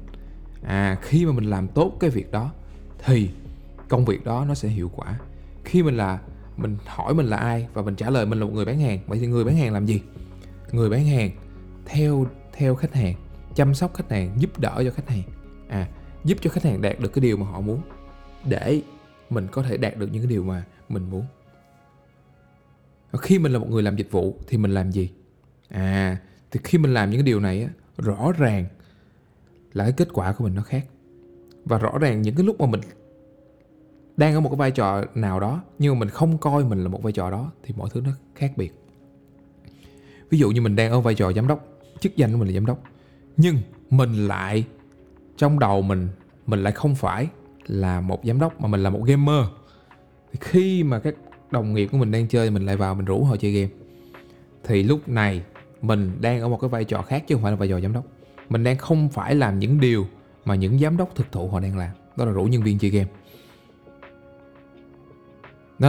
À 0.63 0.97
khi 1.02 1.26
mà 1.26 1.32
mình 1.32 1.50
làm 1.50 1.67
tốt 1.67 1.97
cái 2.00 2.10
việc 2.10 2.32
đó 2.32 2.52
thì 3.06 3.30
công 3.89 4.06
việc 4.06 4.24
đó 4.24 4.45
nó 4.47 4.56
sẽ 4.56 4.69
hiệu 4.69 4.91
quả. 4.95 5.19
Khi 5.63 5.84
mình 5.84 5.97
là 5.97 6.19
mình 6.62 6.78
hỏi 6.86 7.13
mình 7.13 7.26
là 7.26 7.38
ai 7.38 7.67
và 7.74 7.82
mình 7.82 7.95
trả 7.95 8.10
lời 8.10 8.26
mình 8.26 8.39
là 8.39 8.45
một 8.45 8.52
người 8.54 8.65
bán 8.65 8.80
hàng. 8.80 9.00
Vậy 9.08 9.19
thì 9.19 9.28
người 9.28 9.43
bán 9.43 9.56
hàng 9.56 9.74
làm 9.74 9.86
gì? 9.86 10.02
Người 10.71 10.89
bán 10.89 11.06
hàng 11.06 11.32
theo 11.86 12.28
theo 12.54 12.76
khách 12.76 12.93
hàng, 12.93 13.15
chăm 13.56 13.74
sóc 13.74 13.93
khách 13.93 14.12
hàng, 14.12 14.36
giúp 14.38 14.60
đỡ 14.60 14.84
cho 14.86 14.91
khách 14.91 15.10
hàng. 15.10 15.24
À 15.69 15.88
giúp 16.24 16.38
cho 16.41 16.50
khách 16.50 16.63
hàng 16.63 16.82
đạt 16.82 17.00
được 17.00 17.13
cái 17.13 17.21
điều 17.21 17.38
mà 17.38 17.45
họ 17.45 17.62
muốn 17.62 17.82
để 18.45 18.82
mình 19.30 19.47
có 19.52 19.63
thể 19.63 19.78
đạt 19.78 19.97
được 19.97 20.10
những 20.12 20.21
cái 20.21 20.30
điều 20.30 20.43
mà 20.43 20.63
mình 20.89 21.10
muốn. 21.10 21.26
Khi 23.21 23.39
mình 23.39 23.52
là 23.52 23.60
một 23.60 23.67
người 23.69 23.84
làm 23.84 23.95
dịch 23.95 24.12
vụ 24.12 24.38
thì 24.47 24.58
mình 24.58 24.71
làm 24.71 24.91
gì? 24.91 25.12
À 25.69 26.17
thì 26.52 26.60
khi 26.63 26.78
mình 26.78 26.93
làm 26.93 27.10
những 27.10 27.19
cái 27.19 27.26
điều 27.26 27.39
này 27.39 27.63
á, 27.63 27.69
rõ 27.97 28.32
ràng 28.38 28.65
là 29.74 29.84
cái 29.84 29.93
kết 29.93 30.08
quả 30.13 30.34
của 30.34 30.43
mình 30.43 30.56
nó 30.56 30.62
khác. 30.62 30.86
Và 31.65 31.78
rõ 31.78 31.97
ràng 31.97 32.21
những 32.21 32.36
cái 32.36 32.45
lúc 32.45 32.60
mà 32.60 32.65
mình 32.65 32.82
đang 34.22 34.34
ở 34.34 34.40
một 34.40 34.50
cái 34.50 34.58
vai 34.58 34.72
trò 34.72 35.04
nào 35.16 35.40
đó, 35.40 35.62
nhưng 35.80 35.94
mà 35.94 36.00
mình 36.00 36.10
không 36.10 36.38
coi 36.38 36.64
mình 36.64 36.84
là 36.84 36.90
một 36.90 37.04
vai 37.04 37.14
trò 37.14 37.32
đó, 37.32 37.52
thì 37.64 37.74
mọi 37.78 37.90
thứ 37.94 38.02
nó 38.02 38.12
khác 38.36 38.54
biệt. 38.56 38.74
Ví 40.30 40.38
dụ 40.38 40.52
như 40.52 40.62
mình 40.62 40.76
đang 40.76 40.92
ở 40.92 41.00
vai 41.00 41.16
trò 41.16 41.34
giám 41.34 41.48
đốc, 41.48 41.68
chức 42.00 42.16
danh 42.16 42.32
của 42.32 42.38
mình 42.38 42.48
là 42.48 42.54
giám 42.54 42.66
đốc, 42.66 42.80
nhưng 43.38 43.58
mình 43.90 44.28
lại, 44.28 44.66
trong 45.38 45.60
đầu 45.60 45.82
mình 45.82 46.08
mình 46.48 46.64
lại 46.64 46.74
không 46.74 46.96
phải 46.96 47.28
là 47.68 48.02
một 48.02 48.22
giám 48.24 48.40
đốc, 48.40 48.62
mà 48.62 48.68
mình 48.68 48.84
là 48.84 48.90
một 48.90 49.04
gamer. 49.06 49.46
Thì 50.32 50.40
khi 50.42 50.84
mà 50.84 51.00
các 51.00 51.16
đồng 51.52 51.74
nghiệp 51.74 51.90
của 51.92 51.98
mình 51.98 52.12
đang 52.12 52.28
chơi, 52.28 52.50
mình 52.50 52.66
lại 52.66 52.78
vào 52.78 52.96
mình 52.96 53.06
rủ 53.06 53.24
họ 53.24 53.36
chơi 53.36 53.52
game, 53.52 53.70
thì 54.64 54.84
lúc 54.84 55.10
này 55.10 55.44
mình 55.82 56.12
đang 56.22 56.42
ở 56.42 56.48
một 56.48 56.58
cái 56.62 56.70
vai 56.70 56.84
trò 56.84 57.02
khác 57.02 57.24
chứ 57.28 57.36
không 57.36 57.42
phải 57.44 57.52
là 57.52 57.56
vai 57.58 57.70
trò 57.70 57.80
giám 57.80 57.94
đốc. 57.94 58.06
Mình 58.50 58.64
đang 58.64 58.78
không 58.78 59.10
phải 59.10 59.36
làm 59.36 59.60
những 59.60 59.80
điều 59.80 60.08
mà 60.46 60.56
những 60.56 60.80
giám 60.80 60.98
đốc 60.98 61.16
thực 61.16 61.32
thụ 61.32 61.50
họ 61.50 61.60
đang 61.60 61.78
làm, 61.78 61.92
đó 62.16 62.26
là 62.26 62.32
rủ 62.32 62.44
nhân 62.44 62.64
viên 62.64 62.80
chơi 62.80 62.92
game 62.92 63.10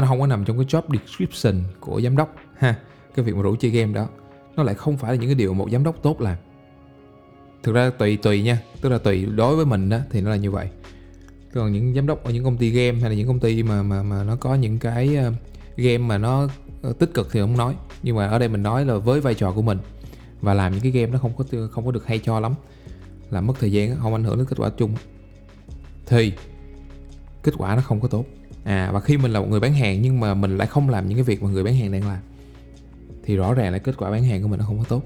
nó 0.00 0.06
không 0.06 0.20
có 0.20 0.26
nằm 0.26 0.44
trong 0.44 0.58
cái 0.58 0.66
job 0.66 0.82
description 0.92 1.62
của 1.80 2.00
giám 2.00 2.16
đốc, 2.16 2.34
ha. 2.56 2.76
Cái 3.14 3.24
việc 3.24 3.36
mà 3.36 3.42
rủ 3.42 3.56
chơi 3.56 3.70
game 3.70 3.92
đó, 3.92 4.08
nó 4.56 4.62
lại 4.62 4.74
không 4.74 4.96
phải 4.96 5.12
là 5.12 5.20
những 5.20 5.28
cái 5.28 5.34
điều 5.34 5.54
một 5.54 5.68
giám 5.72 5.84
đốc 5.84 6.02
tốt 6.02 6.20
làm. 6.20 6.36
Thực 7.62 7.74
ra 7.74 7.90
tùy 7.90 8.16
tùy 8.16 8.42
nha. 8.42 8.58
Tức 8.80 8.88
là 8.88 8.98
tùy 8.98 9.26
đối 9.26 9.56
với 9.56 9.66
mình 9.66 9.88
đó 9.88 9.98
thì 10.10 10.20
nó 10.20 10.30
là 10.30 10.36
như 10.36 10.50
vậy. 10.50 10.68
Còn 11.54 11.72
những 11.72 11.94
giám 11.94 12.06
đốc 12.06 12.24
ở 12.24 12.30
những 12.30 12.44
công 12.44 12.56
ty 12.56 12.70
game 12.70 12.98
hay 13.00 13.10
là 13.10 13.16
những 13.16 13.26
công 13.26 13.40
ty 13.40 13.62
mà 13.62 13.82
mà 13.82 14.02
mà 14.02 14.24
nó 14.24 14.36
có 14.36 14.54
những 14.54 14.78
cái 14.78 15.16
ờ, 15.16 15.32
game 15.76 15.98
mà 15.98 16.18
nó 16.18 16.48
ờ, 16.82 16.92
tích 16.92 17.10
cực 17.14 17.28
thì 17.32 17.40
không 17.40 17.56
nói. 17.56 17.74
Nhưng 18.02 18.16
mà 18.16 18.26
ở 18.26 18.38
đây 18.38 18.48
mình 18.48 18.62
nói 18.62 18.84
là 18.84 18.96
với 18.96 19.20
vai 19.20 19.34
trò 19.34 19.52
của 19.52 19.62
mình. 19.62 19.78
Và 20.40 20.54
làm 20.54 20.72
những 20.72 20.80
cái 20.80 20.92
game 20.92 21.12
nó 21.12 21.18
không 21.18 21.32
có 21.36 21.44
không 21.70 21.86
có 21.86 21.90
được 21.90 22.06
hay 22.06 22.18
cho 22.18 22.40
lắm. 22.40 22.54
Làm 23.30 23.46
mất 23.46 23.54
thời 23.60 23.72
gian 23.72 23.96
không 24.00 24.12
ảnh 24.12 24.24
hưởng 24.24 24.38
đến 24.38 24.46
kết 24.46 24.56
quả 24.58 24.70
chung. 24.76 24.94
Thì, 26.06 26.32
kết 27.42 27.54
quả 27.58 27.76
nó 27.76 27.82
không 27.82 28.00
có 28.00 28.08
tốt 28.08 28.24
à 28.64 28.90
và 28.92 29.00
khi 29.00 29.16
mình 29.16 29.32
là 29.32 29.40
một 29.40 29.46
người 29.48 29.60
bán 29.60 29.74
hàng 29.74 30.02
nhưng 30.02 30.20
mà 30.20 30.34
mình 30.34 30.56
lại 30.56 30.66
không 30.66 30.88
làm 30.88 31.08
những 31.08 31.18
cái 31.18 31.24
việc 31.24 31.42
mà 31.42 31.50
người 31.50 31.64
bán 31.64 31.76
hàng 31.76 31.92
đang 31.92 32.08
làm 32.08 32.18
thì 33.24 33.36
rõ 33.36 33.54
ràng 33.54 33.72
là 33.72 33.78
kết 33.78 33.96
quả 33.96 34.10
bán 34.10 34.24
hàng 34.24 34.42
của 34.42 34.48
mình 34.48 34.58
nó 34.60 34.66
không 34.66 34.78
có 34.78 34.84
tốt. 34.84 35.02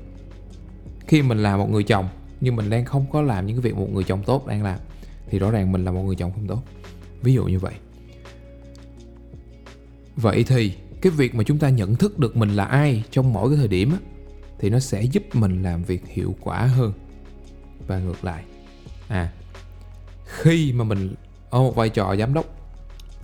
Khi 1.06 1.22
mình 1.22 1.38
là 1.38 1.56
một 1.56 1.70
người 1.70 1.82
chồng 1.82 2.08
nhưng 2.40 2.56
mình 2.56 2.70
đang 2.70 2.84
không 2.84 3.06
có 3.12 3.22
làm 3.22 3.46
những 3.46 3.56
cái 3.56 3.60
việc 3.60 3.76
một 3.76 3.88
người 3.92 4.04
chồng 4.04 4.22
tốt 4.22 4.46
đang 4.46 4.62
làm 4.62 4.78
thì 5.30 5.38
rõ 5.38 5.50
ràng 5.50 5.72
mình 5.72 5.84
là 5.84 5.90
một 5.90 6.02
người 6.02 6.16
chồng 6.16 6.32
không 6.32 6.46
tốt. 6.46 6.62
Ví 7.22 7.34
dụ 7.34 7.44
như 7.44 7.58
vậy. 7.58 7.74
Vậy 10.16 10.44
thì 10.48 10.72
cái 11.02 11.12
việc 11.12 11.34
mà 11.34 11.44
chúng 11.44 11.58
ta 11.58 11.68
nhận 11.68 11.94
thức 11.94 12.18
được 12.18 12.36
mình 12.36 12.48
là 12.48 12.64
ai 12.64 13.04
trong 13.10 13.32
mỗi 13.32 13.48
cái 13.48 13.58
thời 13.58 13.68
điểm 13.68 13.92
á, 13.92 13.98
thì 14.58 14.70
nó 14.70 14.78
sẽ 14.78 15.02
giúp 15.02 15.22
mình 15.32 15.62
làm 15.62 15.82
việc 15.82 16.06
hiệu 16.06 16.34
quả 16.40 16.62
hơn 16.62 16.92
và 17.86 17.98
ngược 17.98 18.24
lại. 18.24 18.44
À 19.08 19.32
khi 20.26 20.72
mà 20.72 20.84
mình 20.84 21.14
ở 21.50 21.58
một 21.58 21.76
vai 21.76 21.88
trò 21.88 22.16
giám 22.16 22.34
đốc 22.34 22.65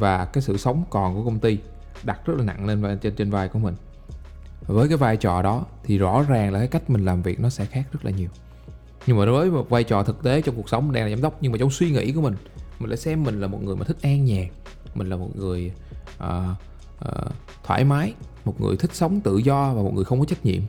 và 0.03 0.25
cái 0.25 0.43
sự 0.43 0.57
sống 0.57 0.85
còn 0.91 1.15
của 1.15 1.25
công 1.25 1.39
ty 1.39 1.59
đặt 2.03 2.27
rất 2.27 2.35
là 2.37 2.45
nặng 2.45 2.67
lên 2.67 2.99
trên 2.99 3.15
trên 3.15 3.31
vai 3.31 3.49
của 3.49 3.59
mình. 3.59 3.75
Với 4.67 4.89
cái 4.89 4.97
vai 4.97 5.17
trò 5.17 5.43
đó 5.43 5.65
thì 5.85 5.99
rõ 5.99 6.23
ràng 6.29 6.53
là 6.53 6.59
cái 6.59 6.69
cách 6.69 6.91
mình 6.91 7.05
làm 7.05 7.23
việc 7.23 7.41
nó 7.41 7.49
sẽ 7.49 7.65
khác 7.65 7.85
rất 7.93 8.05
là 8.05 8.11
nhiều. 8.11 8.29
Nhưng 9.07 9.19
mà 9.19 9.27
đối 9.27 9.51
với 9.51 9.59
một 9.59 9.71
vai 9.71 9.85
trò 9.85 10.03
thực 10.03 10.23
tế 10.23 10.43
trong 10.43 10.55
cuộc 10.57 10.69
sống 10.69 10.93
đang 10.93 11.05
là 11.05 11.11
giám 11.11 11.23
đốc 11.23 11.39
nhưng 11.41 11.53
mà 11.53 11.59
trong 11.59 11.71
suy 11.71 11.91
nghĩ 11.91 12.13
của 12.13 12.21
mình 12.21 12.35
mình 12.79 12.91
lại 12.91 12.97
xem 12.97 13.25
mình 13.25 13.41
là 13.41 13.47
một 13.47 13.63
người 13.63 13.77
mà 13.77 13.85
thích 13.85 13.97
an 14.03 14.25
nhàn 14.25 14.47
mình 14.95 15.09
là 15.09 15.17
một 15.17 15.37
người 15.37 15.73
uh, 16.25 16.29
uh, 17.05 17.33
thoải 17.65 17.85
mái 17.85 18.15
một 18.45 18.61
người 18.61 18.77
thích 18.77 18.95
sống 18.95 19.21
tự 19.21 19.37
do 19.37 19.75
và 19.75 19.83
một 19.83 19.95
người 19.95 20.05
không 20.05 20.19
có 20.21 20.25
trách 20.25 20.45
nhiệm 20.45 20.63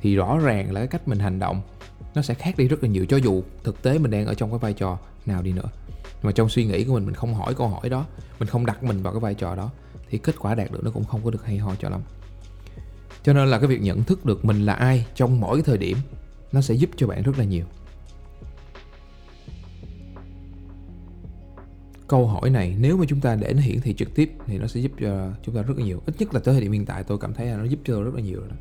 thì 0.00 0.16
rõ 0.16 0.38
ràng 0.38 0.72
là 0.72 0.80
cái 0.80 0.88
cách 0.88 1.08
mình 1.08 1.18
hành 1.18 1.38
động 1.38 1.60
nó 2.14 2.22
sẽ 2.22 2.34
khác 2.34 2.56
đi 2.58 2.68
rất 2.68 2.82
là 2.82 2.88
nhiều 2.88 3.06
cho 3.06 3.16
dù 3.16 3.42
thực 3.64 3.82
tế 3.82 3.98
mình 3.98 4.10
đang 4.10 4.26
ở 4.26 4.34
trong 4.34 4.50
cái 4.50 4.58
vai 4.58 4.72
trò 4.72 4.98
nào 5.26 5.42
đi 5.42 5.52
nữa 5.52 5.68
mà 6.22 6.32
trong 6.32 6.48
suy 6.48 6.64
nghĩ 6.64 6.84
của 6.84 6.94
mình 6.94 7.04
mình 7.04 7.14
không 7.14 7.34
hỏi 7.34 7.54
câu 7.54 7.68
hỏi 7.68 7.88
đó 7.88 8.06
mình 8.38 8.48
không 8.48 8.66
đặt 8.66 8.82
mình 8.82 9.02
vào 9.02 9.12
cái 9.12 9.20
vai 9.20 9.34
trò 9.34 9.56
đó 9.56 9.70
thì 10.10 10.18
kết 10.18 10.34
quả 10.38 10.54
đạt 10.54 10.72
được 10.72 10.84
nó 10.84 10.90
cũng 10.90 11.04
không 11.04 11.20
có 11.24 11.30
được 11.30 11.44
hay 11.44 11.58
ho 11.58 11.74
cho 11.74 11.88
lắm. 11.88 12.00
Cho 13.22 13.32
nên 13.32 13.48
là 13.48 13.58
cái 13.58 13.68
việc 13.68 13.80
nhận 13.82 14.02
thức 14.02 14.24
được 14.24 14.44
mình 14.44 14.66
là 14.66 14.74
ai 14.74 15.06
trong 15.14 15.40
mỗi 15.40 15.56
cái 15.56 15.62
thời 15.62 15.78
điểm 15.78 15.96
nó 16.52 16.60
sẽ 16.60 16.74
giúp 16.74 16.90
cho 16.96 17.06
bạn 17.06 17.22
rất 17.22 17.38
là 17.38 17.44
nhiều. 17.44 17.64
Câu 22.08 22.26
hỏi 22.26 22.50
này 22.50 22.76
nếu 22.78 22.96
mà 22.96 23.04
chúng 23.08 23.20
ta 23.20 23.34
để 23.34 23.52
nó 23.52 23.60
hiển 23.60 23.80
thị 23.80 23.94
trực 23.94 24.14
tiếp 24.14 24.32
thì 24.46 24.58
nó 24.58 24.66
sẽ 24.66 24.80
giúp 24.80 24.92
cho 25.00 25.30
chúng 25.42 25.54
ta 25.54 25.62
rất 25.62 25.78
là 25.78 25.84
nhiều. 25.84 26.02
Ít 26.06 26.14
nhất 26.18 26.34
là 26.34 26.40
tới 26.40 26.54
thời 26.54 26.62
điểm 26.62 26.72
hiện 26.72 26.86
tại 26.86 27.04
tôi 27.04 27.18
cảm 27.18 27.34
thấy 27.34 27.46
là 27.46 27.56
nó 27.56 27.64
giúp 27.64 27.78
cho 27.84 27.94
tôi 27.94 28.04
rất 28.04 28.14
là 28.14 28.20
nhiều 28.20 28.40
rồi 28.40 28.48
đó. 28.48 28.56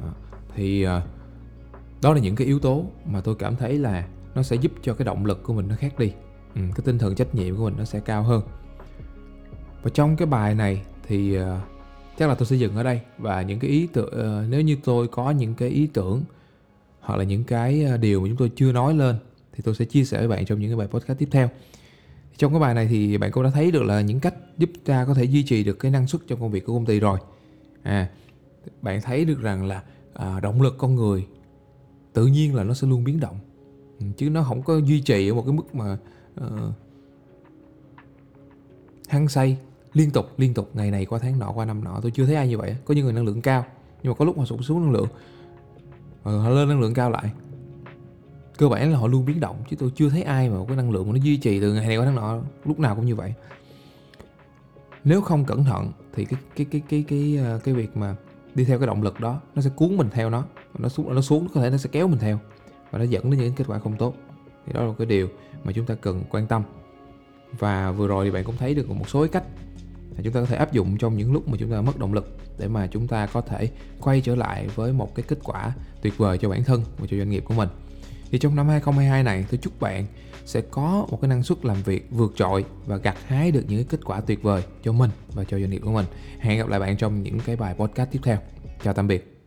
À, 0.00 0.10
thì 0.54 0.84
đó 2.02 2.14
là 2.14 2.20
những 2.20 2.36
cái 2.36 2.46
yếu 2.46 2.58
tố 2.58 2.84
mà 3.04 3.20
tôi 3.20 3.34
cảm 3.34 3.56
thấy 3.56 3.78
là 3.78 4.08
nó 4.34 4.42
sẽ 4.42 4.56
giúp 4.56 4.72
cho 4.82 4.94
cái 4.94 5.04
động 5.04 5.26
lực 5.26 5.42
của 5.42 5.52
mình 5.52 5.68
nó 5.68 5.76
khác 5.76 5.98
đi 5.98 6.12
ừ, 6.54 6.60
cái 6.74 6.82
tinh 6.84 6.98
thần 6.98 7.14
trách 7.14 7.34
nhiệm 7.34 7.56
của 7.56 7.64
mình 7.64 7.74
nó 7.78 7.84
sẽ 7.84 8.00
cao 8.00 8.22
hơn. 8.22 8.42
Và 9.82 9.90
trong 9.94 10.16
cái 10.16 10.26
bài 10.26 10.54
này 10.54 10.82
thì 11.06 11.38
uh, 11.38 11.44
chắc 12.18 12.28
là 12.28 12.34
tôi 12.34 12.46
sẽ 12.46 12.56
dừng 12.56 12.76
ở 12.76 12.82
đây. 12.82 13.00
Và 13.18 13.42
những 13.42 13.58
cái 13.58 13.70
ý 13.70 13.88
tưởng 13.92 14.06
uh, 14.06 14.12
ờ, 14.12 14.46
nếu 14.48 14.60
như 14.60 14.76
tôi 14.84 15.08
có 15.08 15.30
những 15.30 15.54
cái 15.54 15.68
ý 15.68 15.86
tưởng 15.86 16.22
hoặc 17.00 17.16
là 17.16 17.24
những 17.24 17.44
cái 17.44 17.84
ờ, 17.84 17.96
điều 17.96 18.20
mà 18.20 18.28
chúng 18.28 18.36
tôi 18.36 18.50
chưa 18.56 18.72
nói 18.72 18.94
lên 18.94 19.16
thì 19.52 19.62
tôi 19.64 19.74
sẽ 19.74 19.84
chia 19.84 20.04
sẻ 20.04 20.18
với 20.18 20.28
bạn 20.28 20.44
trong 20.44 20.60
những 20.60 20.70
cái 20.70 20.76
bài 20.76 20.86
podcast 20.86 21.18
tiếp 21.18 21.28
theo. 21.30 21.48
Trong 22.36 22.52
cái 22.52 22.60
bài 22.60 22.74
này 22.74 22.86
thì 22.86 23.18
bạn 23.18 23.32
cũng 23.32 23.44
đã 23.44 23.50
thấy 23.50 23.70
được 23.70 23.82
là 23.82 24.00
những 24.00 24.20
cách 24.20 24.34
giúp 24.58 24.70
ta 24.84 25.04
có 25.04 25.14
thể 25.14 25.24
duy 25.24 25.42
trì 25.42 25.64
được 25.64 25.78
cái 25.78 25.90
năng 25.90 26.06
suất 26.06 26.22
trong 26.26 26.40
công 26.40 26.50
việc 26.50 26.66
của 26.66 26.72
công 26.72 26.86
ty 26.86 27.00
rồi. 27.00 27.18
À 27.82 28.08
bạn 28.82 29.00
thấy 29.00 29.24
được 29.24 29.40
rằng 29.40 29.66
là 29.66 29.82
à, 30.14 30.40
động 30.40 30.62
lực 30.62 30.74
con 30.78 30.94
người 30.94 31.26
tự 32.12 32.26
nhiên 32.26 32.54
là 32.54 32.64
nó 32.64 32.74
sẽ 32.74 32.86
luôn 32.86 33.04
biến 33.04 33.20
động. 33.20 33.38
Ừ, 34.00 34.06
chứ 34.16 34.30
nó 34.30 34.42
không 34.42 34.62
có 34.62 34.76
duy 34.78 35.00
trì 35.00 35.28
ở 35.28 35.34
một 35.34 35.42
cái 35.46 35.52
mức 35.52 35.74
mà 35.74 35.98
Ờ. 36.40 36.68
uh, 36.68 36.74
hăng 39.08 39.28
say 39.28 39.58
liên 39.92 40.10
tục 40.10 40.26
liên 40.36 40.54
tục 40.54 40.70
ngày 40.74 40.90
này 40.90 41.04
qua 41.04 41.18
tháng 41.18 41.38
nọ 41.38 41.52
qua 41.52 41.64
năm 41.64 41.84
nọ 41.84 41.98
tôi 42.02 42.10
chưa 42.10 42.26
thấy 42.26 42.34
ai 42.34 42.48
như 42.48 42.58
vậy 42.58 42.76
có 42.84 42.94
những 42.94 43.04
người 43.04 43.12
năng 43.12 43.24
lượng 43.24 43.42
cao 43.42 43.64
nhưng 44.02 44.12
mà 44.12 44.16
có 44.16 44.24
lúc 44.24 44.38
họ 44.38 44.44
sụt 44.44 44.60
xuống 44.62 44.82
năng 44.82 44.92
lượng. 44.92 45.08
Rồi 46.24 46.40
họ 46.40 46.48
lên 46.48 46.68
năng 46.68 46.80
lượng 46.80 46.94
cao 46.94 47.10
lại. 47.10 47.30
Cơ 48.58 48.68
bản 48.68 48.92
là 48.92 48.98
họ 48.98 49.06
luôn 49.06 49.24
biến 49.24 49.40
động 49.40 49.56
chứ 49.70 49.76
tôi 49.78 49.92
chưa 49.94 50.08
thấy 50.08 50.22
ai 50.22 50.50
mà 50.50 50.56
cái 50.68 50.76
năng 50.76 50.90
lượng 50.90 51.06
mà 51.06 51.12
nó 51.12 51.18
duy 51.22 51.36
trì 51.36 51.60
từ 51.60 51.72
ngày 51.72 51.86
này 51.86 51.96
qua 51.96 52.04
tháng 52.04 52.14
nọ 52.14 52.40
lúc 52.64 52.78
nào 52.78 52.96
cũng 52.96 53.06
như 53.06 53.14
vậy. 53.14 53.34
Nếu 55.04 55.20
không 55.20 55.44
cẩn 55.44 55.64
thận 55.64 55.92
thì 56.12 56.24
cái 56.24 56.40
cái 56.56 56.66
cái 56.70 56.82
cái 56.88 57.04
cái 57.08 57.38
cái, 57.42 57.60
cái 57.64 57.74
việc 57.74 57.96
mà 57.96 58.16
đi 58.54 58.64
theo 58.64 58.78
cái 58.78 58.86
động 58.86 59.02
lực 59.02 59.20
đó 59.20 59.40
nó 59.54 59.62
sẽ 59.62 59.70
cuốn 59.76 59.96
mình 59.96 60.08
theo 60.12 60.30
nó 60.30 60.44
nó 60.78 60.88
xuống 60.88 61.14
nó 61.14 61.20
xuống 61.20 61.48
có 61.54 61.60
thể 61.60 61.70
nó 61.70 61.76
sẽ 61.76 61.88
kéo 61.92 62.08
mình 62.08 62.18
theo 62.18 62.38
và 62.90 62.98
nó 62.98 63.04
dẫn 63.04 63.30
đến 63.30 63.40
những 63.40 63.52
kết 63.54 63.64
quả 63.66 63.78
không 63.78 63.96
tốt 63.96 64.14
thì 64.68 64.74
đó 64.74 64.84
là 64.84 64.92
cái 64.98 65.06
điều 65.06 65.28
mà 65.64 65.72
chúng 65.72 65.86
ta 65.86 65.94
cần 65.94 66.24
quan 66.30 66.46
tâm. 66.46 66.62
Và 67.58 67.92
vừa 67.92 68.06
rồi 68.06 68.24
thì 68.24 68.30
bạn 68.30 68.44
cũng 68.44 68.56
thấy 68.56 68.74
được 68.74 68.90
một 68.90 69.08
số 69.08 69.26
cách 69.32 69.44
mà 70.16 70.20
chúng 70.24 70.32
ta 70.32 70.40
có 70.40 70.46
thể 70.46 70.56
áp 70.56 70.72
dụng 70.72 70.98
trong 70.98 71.16
những 71.16 71.32
lúc 71.32 71.48
mà 71.48 71.56
chúng 71.60 71.70
ta 71.70 71.80
mất 71.80 71.98
động 71.98 72.14
lực 72.14 72.38
để 72.58 72.68
mà 72.68 72.86
chúng 72.86 73.06
ta 73.06 73.26
có 73.26 73.40
thể 73.40 73.70
quay 74.00 74.20
trở 74.20 74.34
lại 74.34 74.68
với 74.74 74.92
một 74.92 75.14
cái 75.14 75.24
kết 75.28 75.38
quả 75.44 75.72
tuyệt 76.02 76.18
vời 76.18 76.38
cho 76.38 76.48
bản 76.48 76.64
thân 76.64 76.82
và 76.98 77.06
cho 77.10 77.16
doanh 77.16 77.30
nghiệp 77.30 77.44
của 77.46 77.54
mình. 77.54 77.68
Thì 78.30 78.38
trong 78.38 78.56
năm 78.56 78.68
2022 78.68 79.22
này, 79.22 79.44
tôi 79.50 79.58
chúc 79.62 79.80
bạn 79.80 80.06
sẽ 80.44 80.60
có 80.60 81.06
một 81.10 81.18
cái 81.20 81.28
năng 81.28 81.42
suất 81.42 81.64
làm 81.64 81.82
việc 81.82 82.06
vượt 82.10 82.32
trội 82.36 82.64
và 82.86 82.96
gặt 82.96 83.16
hái 83.26 83.50
được 83.50 83.64
những 83.68 83.78
cái 83.78 83.86
kết 83.90 84.04
quả 84.04 84.20
tuyệt 84.20 84.42
vời 84.42 84.62
cho 84.82 84.92
mình 84.92 85.10
và 85.34 85.44
cho 85.44 85.58
doanh 85.58 85.70
nghiệp 85.70 85.80
của 85.84 85.92
mình. 85.92 86.06
Hẹn 86.38 86.58
gặp 86.58 86.68
lại 86.68 86.80
bạn 86.80 86.96
trong 86.96 87.22
những 87.22 87.40
cái 87.40 87.56
bài 87.56 87.74
podcast 87.74 88.10
tiếp 88.10 88.20
theo. 88.22 88.38
Chào 88.84 88.94
tạm 88.94 89.08
biệt. 89.08 89.37